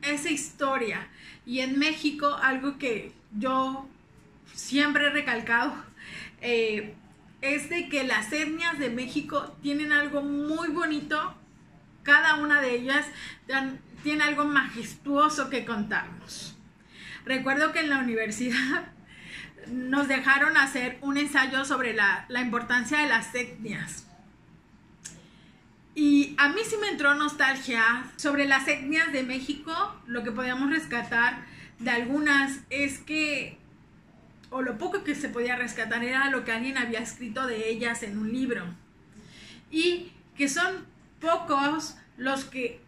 esa 0.03 0.31
historia 0.31 1.09
Y 1.47 1.61
en 1.61 1.79
México, 1.79 2.39
algo 2.43 2.79
que 2.79 3.13
yo 3.37 3.89
siempre 4.55 5.07
he 5.07 5.11
recalcado, 5.11 5.75
eh, 6.41 6.95
es 7.41 7.71
de 7.71 7.89
que 7.89 8.05
las 8.05 8.33
etnias 8.33 8.79
de 8.79 8.91
México 8.91 9.57
tienen 9.63 9.93
algo 9.93 10.23
muy 10.23 10.69
bonito, 10.69 11.35
cada 12.03 12.37
una 12.37 12.61
de 12.61 12.75
ellas 12.75 13.07
tiene 14.03 14.25
algo 14.25 14.45
majestuoso 14.45 15.51
que 15.51 15.65
contarnos. 15.65 16.57
Recuerdo 17.25 17.73
que 17.73 17.81
en 17.81 17.91
la 17.91 17.99
universidad 17.99 18.93
nos 19.69 20.09
dejaron 20.09 20.57
hacer 20.57 20.99
un 21.01 21.17
ensayo 21.17 21.65
sobre 21.65 21.93
la, 21.95 22.27
importancia 22.41 22.99
de 23.01 23.09
las 23.09 23.35
etnias. 23.35 24.07
Y 25.95 26.35
a 26.39 26.49
mí 26.49 26.61
sí 26.69 26.77
me 26.81 26.89
entró 26.89 27.15
nostalgia 27.15 28.05
sobre 28.17 28.47
las 28.47 28.69
etnias 28.69 29.13
de 29.13 29.23
México. 29.23 29.73
Lo 30.07 30.23
que 30.23 30.31
podíamos 30.33 30.71
rescatar 30.71 31.45
de 31.79 31.91
algunas 31.91 32.61
es 32.71 32.99
que, 32.99 33.59
o 34.51 34.63
lo 34.63 34.79
poco 34.79 35.05
que 35.05 35.15
se 35.15 35.29
podía 35.29 35.57
rescatar 35.57 36.05
era 36.05 36.31
lo 36.31 36.45
que 36.45 36.53
alguien 36.53 36.79
había 36.79 37.01
escrito 37.01 37.47
de 37.47 37.69
ellas 37.69 38.03
en 38.03 38.19
un 38.19 38.33
libro. 38.33 38.65
Y 39.71 40.13
que 40.37 40.49
son 40.49 40.87
pocos 41.21 41.97
los 42.17 42.45
que 42.45 42.81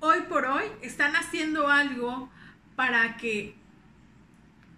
hoy 0.00 0.20
por 0.28 0.46
hoy 0.46 0.64
están 0.82 1.14
haciendo 1.14 1.68
algo 1.68 2.30
para 2.74 3.16
que 3.16 3.54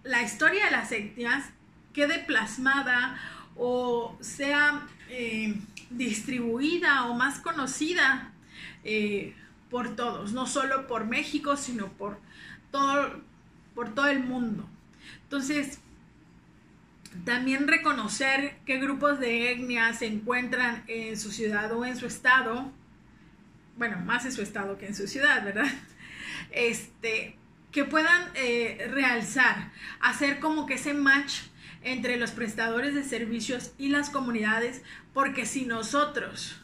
la 0.03 0.21
historia 0.21 0.65
de 0.65 0.71
las 0.71 0.91
etnias 0.91 1.45
quede 1.93 2.19
plasmada 2.19 3.19
o 3.55 4.17
sea 4.21 4.87
eh, 5.09 5.55
distribuida 5.89 7.07
o 7.07 7.15
más 7.15 7.39
conocida 7.39 8.31
eh, 8.83 9.35
por 9.69 9.95
todos, 9.95 10.33
no 10.33 10.47
solo 10.47 10.87
por 10.87 11.05
México, 11.05 11.57
sino 11.57 11.87
por 11.89 12.19
todo, 12.71 13.21
por 13.75 13.93
todo 13.93 14.07
el 14.07 14.21
mundo. 14.21 14.67
Entonces, 15.23 15.79
también 17.25 17.67
reconocer 17.67 18.57
qué 18.65 18.77
grupos 18.77 19.19
de 19.19 19.51
etnias 19.51 19.99
se 19.99 20.07
encuentran 20.07 20.83
en 20.87 21.19
su 21.19 21.31
ciudad 21.31 21.71
o 21.73 21.85
en 21.85 21.95
su 21.97 22.05
estado, 22.05 22.71
bueno, 23.77 23.97
más 23.99 24.25
en 24.25 24.31
su 24.31 24.41
estado 24.41 24.77
que 24.77 24.87
en 24.87 24.95
su 24.95 25.07
ciudad, 25.07 25.43
¿verdad? 25.43 25.67
Este, 26.51 27.38
que 27.71 27.85
puedan 27.85 28.29
eh, 28.35 28.89
realzar, 28.91 29.71
hacer 29.99 30.39
como 30.39 30.65
que 30.65 30.75
ese 30.75 30.93
match 30.93 31.41
entre 31.83 32.17
los 32.17 32.31
prestadores 32.31 32.93
de 32.93 33.03
servicios 33.03 33.71
y 33.77 33.89
las 33.89 34.09
comunidades, 34.09 34.81
porque 35.13 35.45
si 35.45 35.65
nosotros, 35.65 36.59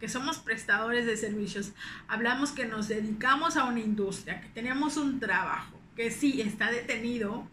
que 0.00 0.08
somos 0.08 0.38
prestadores 0.38 1.06
de 1.06 1.16
servicios, 1.16 1.72
hablamos 2.06 2.52
que 2.52 2.64
nos 2.64 2.88
dedicamos 2.88 3.56
a 3.56 3.64
una 3.64 3.80
industria, 3.80 4.40
que 4.40 4.48
tenemos 4.48 4.96
un 4.96 5.20
trabajo, 5.20 5.78
que 5.96 6.10
sí 6.10 6.40
está 6.40 6.70
detenido 6.70 7.48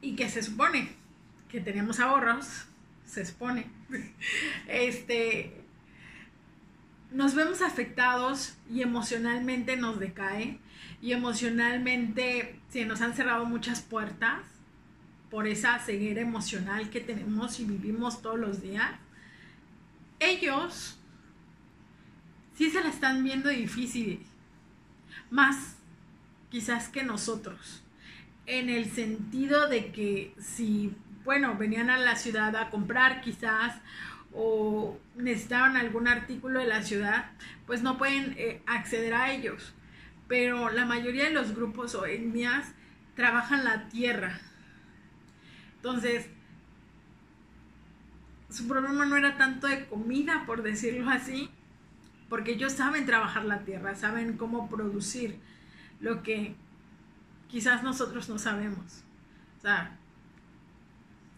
y 0.00 0.14
que 0.14 0.28
se 0.28 0.42
supone 0.42 0.94
que 1.48 1.60
tenemos 1.60 2.00
ahorros, 2.00 2.66
se 3.04 3.24
supone, 3.26 3.66
este, 4.68 5.65
nos 7.16 7.34
vemos 7.34 7.62
afectados 7.62 8.52
y 8.70 8.82
emocionalmente 8.82 9.78
nos 9.78 9.98
decae 9.98 10.60
y 11.00 11.12
emocionalmente 11.12 12.60
se 12.68 12.84
nos 12.84 13.00
han 13.00 13.14
cerrado 13.14 13.46
muchas 13.46 13.80
puertas 13.80 14.42
por 15.30 15.46
esa 15.46 15.78
ceguera 15.78 16.20
emocional 16.20 16.90
que 16.90 17.00
tenemos 17.00 17.58
y 17.58 17.64
vivimos 17.64 18.20
todos 18.20 18.38
los 18.38 18.60
días. 18.60 18.90
Ellos 20.20 20.98
sí 22.54 22.70
se 22.70 22.82
la 22.82 22.90
están 22.90 23.24
viendo 23.24 23.48
difícil, 23.48 24.20
más 25.30 25.76
quizás 26.50 26.90
que 26.90 27.02
nosotros, 27.02 27.82
en 28.44 28.68
el 28.68 28.90
sentido 28.90 29.68
de 29.68 29.90
que 29.90 30.34
si, 30.38 30.94
bueno, 31.24 31.56
venían 31.56 31.88
a 31.88 31.96
la 31.96 32.16
ciudad 32.16 32.54
a 32.56 32.68
comprar 32.68 33.22
quizás 33.22 33.80
o 34.36 34.98
necesitaban 35.16 35.76
algún 35.76 36.08
artículo 36.08 36.60
de 36.60 36.66
la 36.66 36.82
ciudad, 36.82 37.30
pues 37.66 37.82
no 37.82 37.96
pueden 37.96 38.34
eh, 38.36 38.60
acceder 38.66 39.14
a 39.14 39.32
ellos. 39.32 39.72
Pero 40.28 40.70
la 40.70 40.84
mayoría 40.84 41.24
de 41.24 41.30
los 41.30 41.54
grupos 41.54 41.94
o 41.94 42.04
etnias 42.04 42.68
trabajan 43.14 43.64
la 43.64 43.88
tierra. 43.88 44.38
Entonces, 45.76 46.28
su 48.50 48.68
problema 48.68 49.06
no 49.06 49.16
era 49.16 49.38
tanto 49.38 49.66
de 49.66 49.86
comida, 49.86 50.44
por 50.46 50.62
decirlo 50.62 51.10
así, 51.10 51.50
porque 52.28 52.52
ellos 52.52 52.72
saben 52.72 53.06
trabajar 53.06 53.44
la 53.44 53.60
tierra, 53.60 53.94
saben 53.94 54.36
cómo 54.36 54.68
producir 54.68 55.38
lo 56.00 56.22
que 56.22 56.54
quizás 57.48 57.82
nosotros 57.82 58.28
no 58.28 58.38
sabemos. 58.38 59.04
O 59.58 59.60
sea, 59.62 59.96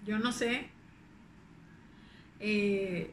yo 0.04 0.18
no 0.18 0.32
sé 0.32 0.70
eh, 2.40 3.10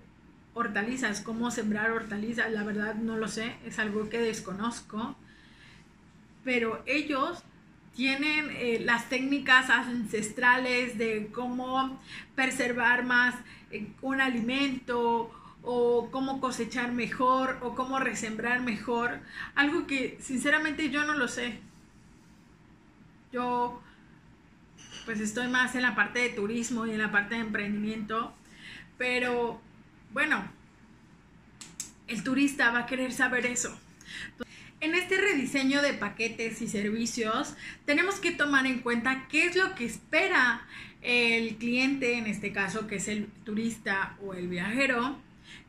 hortalizas, 0.54 1.22
cómo 1.22 1.52
sembrar 1.52 1.92
hortalizas, 1.92 2.52
la 2.52 2.64
verdad 2.64 2.96
no 2.96 3.18
lo 3.18 3.28
sé, 3.28 3.56
es 3.66 3.78
algo 3.80 4.10
que 4.10 4.20
desconozco, 4.20 5.16
pero 6.44 6.82
ellos 6.86 7.44
tienen 7.96 8.50
eh, 8.52 8.80
las 8.84 9.10
técnicas 9.10 9.70
ancestrales 9.70 10.98
de 10.98 11.30
cómo 11.34 12.00
preservar 12.36 13.04
más 13.06 13.36
eh, 13.72 13.88
un 14.02 14.22
alimento 14.22 15.32
o 15.64 16.10
cómo 16.12 16.40
cosechar 16.40 16.92
mejor 16.92 17.58
o 17.62 17.76
cómo 17.76 18.00
resembrar 18.00 18.62
mejor, 18.62 19.20
algo 19.56 19.88
que 19.88 20.18
sinceramente 20.22 20.90
yo 20.90 21.06
no 21.06 21.16
lo 21.16 21.28
sé. 21.28 21.60
Yo 23.32 23.82
pues 25.06 25.20
estoy 25.20 25.48
más 25.48 25.76
en 25.76 25.82
la 25.82 25.96
parte 25.96 26.20
de 26.20 26.30
turismo 26.30 26.86
y 26.86 26.92
en 26.92 27.00
la 27.00 27.12
parte 27.12 27.36
de 27.36 27.42
emprendimiento 27.42 28.34
pero 28.98 29.62
bueno, 30.12 30.50
el 32.08 32.24
turista 32.24 32.72
va 32.72 32.80
a 32.80 32.86
querer 32.86 33.12
saber 33.12 33.46
eso. 33.46 33.78
En 34.82 34.94
este 34.94 35.18
rediseño 35.18 35.82
de 35.82 35.94
paquetes 35.94 36.62
y 36.62 36.68
servicios 36.68 37.56
tenemos 37.86 38.16
que 38.16 38.32
tomar 38.32 38.66
en 38.66 38.80
cuenta 38.80 39.28
qué 39.30 39.46
es 39.46 39.56
lo 39.56 39.74
que 39.76 39.86
espera 39.86 40.66
el 41.02 41.56
cliente, 41.56 42.18
en 42.18 42.28
este 42.28 42.52
caso 42.52 42.88
que 42.88 42.96
es 42.96 43.08
el 43.08 43.28
turista 43.46 44.18
o 44.24 44.34
el 44.34 44.48
viajero, 44.48 45.18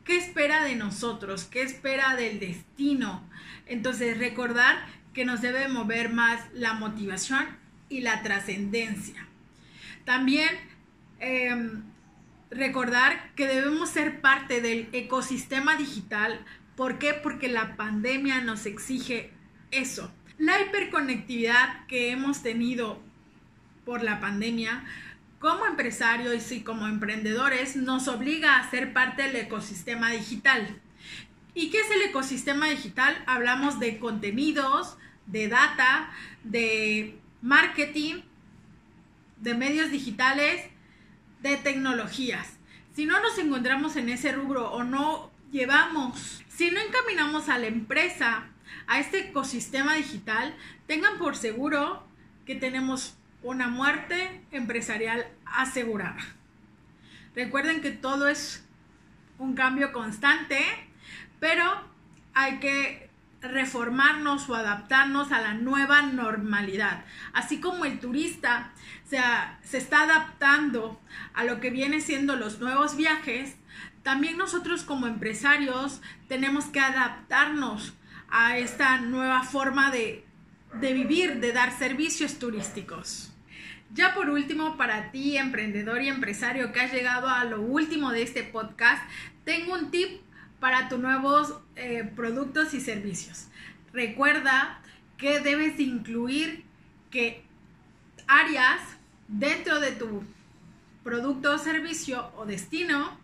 qué 0.05 0.17
espera 0.17 0.65
de 0.65 0.77
nosotros, 0.77 1.45
qué 1.45 1.63
espera 1.63 2.17
del 2.17 2.41
destino. 2.41 3.23
Entonces 3.67 4.19
recordar 4.19 4.87
que 5.13 5.25
nos 5.25 5.41
debe 5.41 5.69
mover 5.69 6.13
más 6.13 6.41
la 6.53 6.75
motivación 6.75 7.47
y 7.89 8.01
la 8.01 8.23
trascendencia. 8.23 9.27
También 10.05 10.51
em, 11.21 11.83
recordar 12.51 13.33
que 13.35 13.47
debemos 13.47 13.91
ser 13.91 14.21
parte 14.21 14.61
del 14.61 14.89
ecosistema 14.93 15.77
digital. 15.77 16.45
¿Por 16.77 16.99
qué? 16.99 17.15
Porque 17.15 17.49
la 17.49 17.77
pandemia 17.77 18.41
nos 18.41 18.67
exige 18.67 19.33
eso. 19.71 20.13
La 20.39 20.61
hiperconectividad 20.61 21.87
que 21.87 22.11
hemos 22.11 22.43
tenido 22.43 23.01
por 23.85 24.03
la 24.03 24.21
pandemia 24.21 24.85
como 25.39 25.67
empresarios 25.67 26.51
y 26.53 26.63
como 26.63 26.87
emprendedores 26.87 27.77
nos 27.77 28.09
obliga 28.09 28.59
a 28.59 28.71
ser 28.71 28.93
parte 28.93 29.23
del 29.23 29.37
ecosistema 29.37 30.11
digital. 30.11 30.81
¿Y 31.55 31.71
qué 31.71 31.81
es 31.81 31.91
el 31.91 32.03
ecosistema 32.03 32.69
digital? 32.69 33.17
Hablamos 33.27 33.79
de 33.81 33.99
contenidos, 33.99 34.99
de 35.27 35.49
data, 35.49 36.11
de 36.45 37.19
marketing, 37.43 38.23
de 39.41 39.55
medios 39.55 39.91
digitales 39.91 40.63
de 41.43 41.57
tecnologías. 41.57 42.57
Si 42.95 43.07
no 43.07 43.21
nos 43.21 43.39
encontramos 43.39 43.97
en 43.97 44.09
ese 44.09 44.33
rubro 44.33 44.71
o 44.71 44.85
no 44.85 45.31
llevamos, 45.53 46.43
si 46.49 46.71
no 46.71 46.81
encaminamos 46.81 47.49
a 47.49 47.59
la 47.59 47.67
empresa 47.67 48.47
a 48.87 49.01
este 49.01 49.29
ecosistema 49.29 49.95
digital, 49.95 50.57
tengan 50.87 51.19
por 51.19 51.37
seguro 51.37 52.07
que 52.47 52.55
tenemos 52.55 53.17
una 53.43 53.69
muerte 53.69 54.41
empresarial 54.51 55.27
asegurada. 55.45 56.25
Recuerden 57.35 57.81
que 57.81 57.91
todo 57.91 58.29
es 58.29 58.65
un 59.39 59.55
cambio 59.55 59.93
constante, 59.93 60.59
pero 61.39 61.65
hay 62.33 62.59
que 62.59 63.06
reformarnos 63.49 64.49
o 64.49 64.55
adaptarnos 64.55 65.33
a 65.33 65.41
la 65.41 65.55
nueva 65.55 66.03
normalidad. 66.03 67.05
Así 67.33 67.61
como 67.61 67.85
el 67.85 68.01
turista 68.01 68.73
se, 69.05 69.19
se 69.63 69.79
está 69.79 70.03
adaptando 70.03 71.01
a 71.35 71.45
lo 71.45 71.61
que 71.61 71.71
viene 71.71 72.01
siendo 72.01 72.37
los 72.37 72.61
nuevos 72.61 72.97
viajes, 72.97 73.57
también 74.03 74.37
nosotros 74.37 74.85
como 74.85 75.07
empresarios 75.07 76.01
tenemos 76.29 76.67
que 76.67 76.81
adaptarnos 76.81 77.95
a 78.29 78.59
esta 78.59 79.01
nueva 79.01 79.43
forma 79.43 79.91
de, 79.91 80.25
de 80.75 80.93
vivir, 80.93 81.41
de 81.41 81.53
dar 81.53 81.77
servicios 81.77 82.39
turísticos. 82.39 83.33
Ya 83.93 84.15
por 84.15 84.31
último, 84.31 84.77
para 84.77 85.11
ti, 85.11 85.37
emprendedor 85.37 86.03
y 86.03 86.09
empresario 86.09 86.73
que 86.73 86.81
has 86.81 86.93
llegado 86.93 87.29
a 87.29 87.45
lo 87.45 87.63
último 87.63 88.11
de 88.11 88.23
este 88.23 88.43
podcast, 88.43 89.03
tengo 89.45 89.75
un 89.75 89.91
tip 89.91 90.21
para 90.67 90.89
tus 90.89 90.99
nuevos 90.99 91.55
eh, 91.77 92.03
productos 92.17 92.75
y 92.75 92.81
servicios. 92.81 93.47
Recuerda 93.93 94.81
que 95.17 95.39
debes 95.39 95.79
incluir 95.79 96.65
que 97.09 97.45
áreas 98.27 98.81
dentro 99.29 99.79
de 99.79 99.93
tu 99.93 100.25
producto 101.05 101.57
servicio 101.59 102.33
o 102.37 102.47
destino 102.47 103.17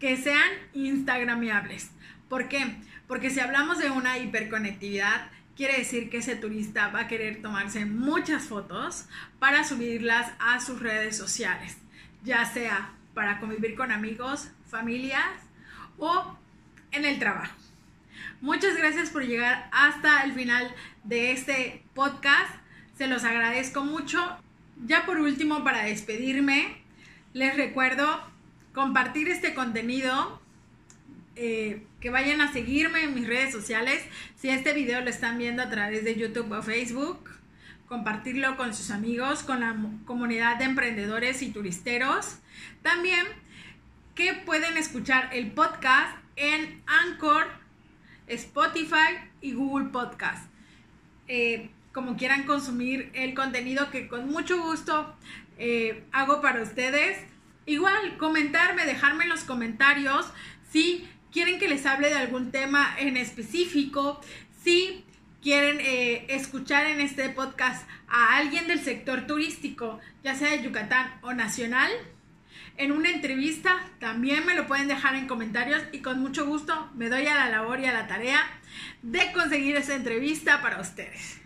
que 0.00 0.16
sean 0.16 0.50
instagramiables. 0.74 1.92
¿Por 2.28 2.48
qué? 2.48 2.78
Porque 3.06 3.30
si 3.30 3.38
hablamos 3.38 3.78
de 3.78 3.90
una 3.90 4.18
hiperconectividad, 4.18 5.30
quiere 5.56 5.78
decir 5.78 6.10
que 6.10 6.16
ese 6.16 6.34
turista 6.34 6.88
va 6.88 7.02
a 7.02 7.06
querer 7.06 7.42
tomarse 7.42 7.86
muchas 7.86 8.46
fotos 8.46 9.04
para 9.38 9.62
subirlas 9.62 10.32
a 10.40 10.58
sus 10.58 10.80
redes 10.80 11.16
sociales, 11.16 11.78
ya 12.24 12.44
sea 12.44 12.90
para 13.14 13.38
convivir 13.38 13.76
con 13.76 13.92
amigos, 13.92 14.48
familias 14.68 15.30
o 15.98 16.36
en 16.96 17.04
el 17.04 17.18
trabajo. 17.18 17.54
Muchas 18.40 18.76
gracias 18.76 19.10
por 19.10 19.24
llegar 19.24 19.68
hasta 19.72 20.22
el 20.24 20.32
final 20.32 20.74
de 21.04 21.32
este 21.32 21.82
podcast. 21.94 22.50
Se 22.96 23.06
los 23.06 23.24
agradezco 23.24 23.84
mucho. 23.84 24.18
Ya 24.84 25.06
por 25.06 25.18
último, 25.18 25.64
para 25.64 25.84
despedirme, 25.84 26.76
les 27.32 27.56
recuerdo 27.56 28.20
compartir 28.74 29.28
este 29.28 29.54
contenido, 29.54 30.40
eh, 31.34 31.82
que 32.00 32.10
vayan 32.10 32.40
a 32.40 32.52
seguirme 32.52 33.04
en 33.04 33.14
mis 33.14 33.26
redes 33.26 33.52
sociales. 33.52 34.02
Si 34.36 34.48
este 34.48 34.72
video 34.72 35.00
lo 35.00 35.10
están 35.10 35.38
viendo 35.38 35.62
a 35.62 35.70
través 35.70 36.04
de 36.04 36.14
YouTube 36.14 36.52
o 36.52 36.62
Facebook, 36.62 37.30
compartirlo 37.88 38.56
con 38.56 38.74
sus 38.74 38.90
amigos, 38.90 39.42
con 39.42 39.60
la 39.60 39.76
comunidad 40.04 40.56
de 40.56 40.64
emprendedores 40.64 41.42
y 41.42 41.50
turisteros. 41.50 42.38
También 42.82 43.24
que 44.14 44.34
pueden 44.34 44.76
escuchar 44.76 45.30
el 45.32 45.52
podcast 45.52 46.16
en 46.36 46.82
Anchor, 46.86 47.46
Spotify 48.26 49.18
y 49.40 49.52
Google 49.52 49.88
Podcast. 49.88 50.48
Eh, 51.28 51.70
como 51.92 52.16
quieran 52.16 52.44
consumir 52.44 53.10
el 53.14 53.34
contenido 53.34 53.90
que 53.90 54.06
con 54.06 54.28
mucho 54.28 54.62
gusto 54.62 55.16
eh, 55.58 56.04
hago 56.12 56.40
para 56.42 56.62
ustedes. 56.62 57.18
Igual, 57.64 58.18
comentarme, 58.18 58.84
dejarme 58.84 59.24
en 59.24 59.30
los 59.30 59.44
comentarios 59.44 60.26
si 60.70 61.08
quieren 61.32 61.58
que 61.58 61.68
les 61.68 61.86
hable 61.86 62.08
de 62.08 62.16
algún 62.16 62.50
tema 62.50 62.94
en 62.98 63.16
específico, 63.16 64.20
si 64.62 65.04
quieren 65.42 65.80
eh, 65.80 66.26
escuchar 66.28 66.86
en 66.86 67.00
este 67.00 67.28
podcast 67.30 67.88
a 68.08 68.36
alguien 68.36 68.66
del 68.66 68.80
sector 68.80 69.26
turístico, 69.26 69.98
ya 70.22 70.34
sea 70.34 70.50
de 70.50 70.62
Yucatán 70.62 71.18
o 71.22 71.32
nacional, 71.32 71.90
en 72.78 72.92
una 72.92 73.10
entrevista, 73.10 73.76
también 73.98 74.44
me 74.46 74.54
lo 74.54 74.66
pueden 74.66 74.88
dejar 74.88 75.14
en 75.14 75.26
comentarios 75.26 75.82
y 75.92 76.00
con 76.00 76.20
mucho 76.20 76.46
gusto 76.46 76.90
me 76.94 77.08
doy 77.08 77.26
a 77.26 77.34
la 77.34 77.48
labor 77.48 77.80
y 77.80 77.86
a 77.86 77.92
la 77.92 78.06
tarea 78.06 78.40
de 79.02 79.32
conseguir 79.32 79.76
esa 79.76 79.94
entrevista 79.94 80.60
para 80.62 80.80
ustedes. 80.80 81.38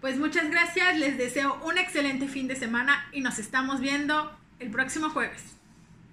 Pues 0.00 0.18
muchas 0.18 0.50
gracias, 0.50 0.98
les 0.98 1.16
deseo 1.16 1.60
un 1.64 1.78
excelente 1.78 2.26
fin 2.26 2.48
de 2.48 2.56
semana 2.56 3.08
y 3.12 3.20
nos 3.20 3.38
estamos 3.38 3.80
viendo 3.80 4.36
el 4.58 4.70
próximo 4.70 5.10
jueves. 5.10 5.61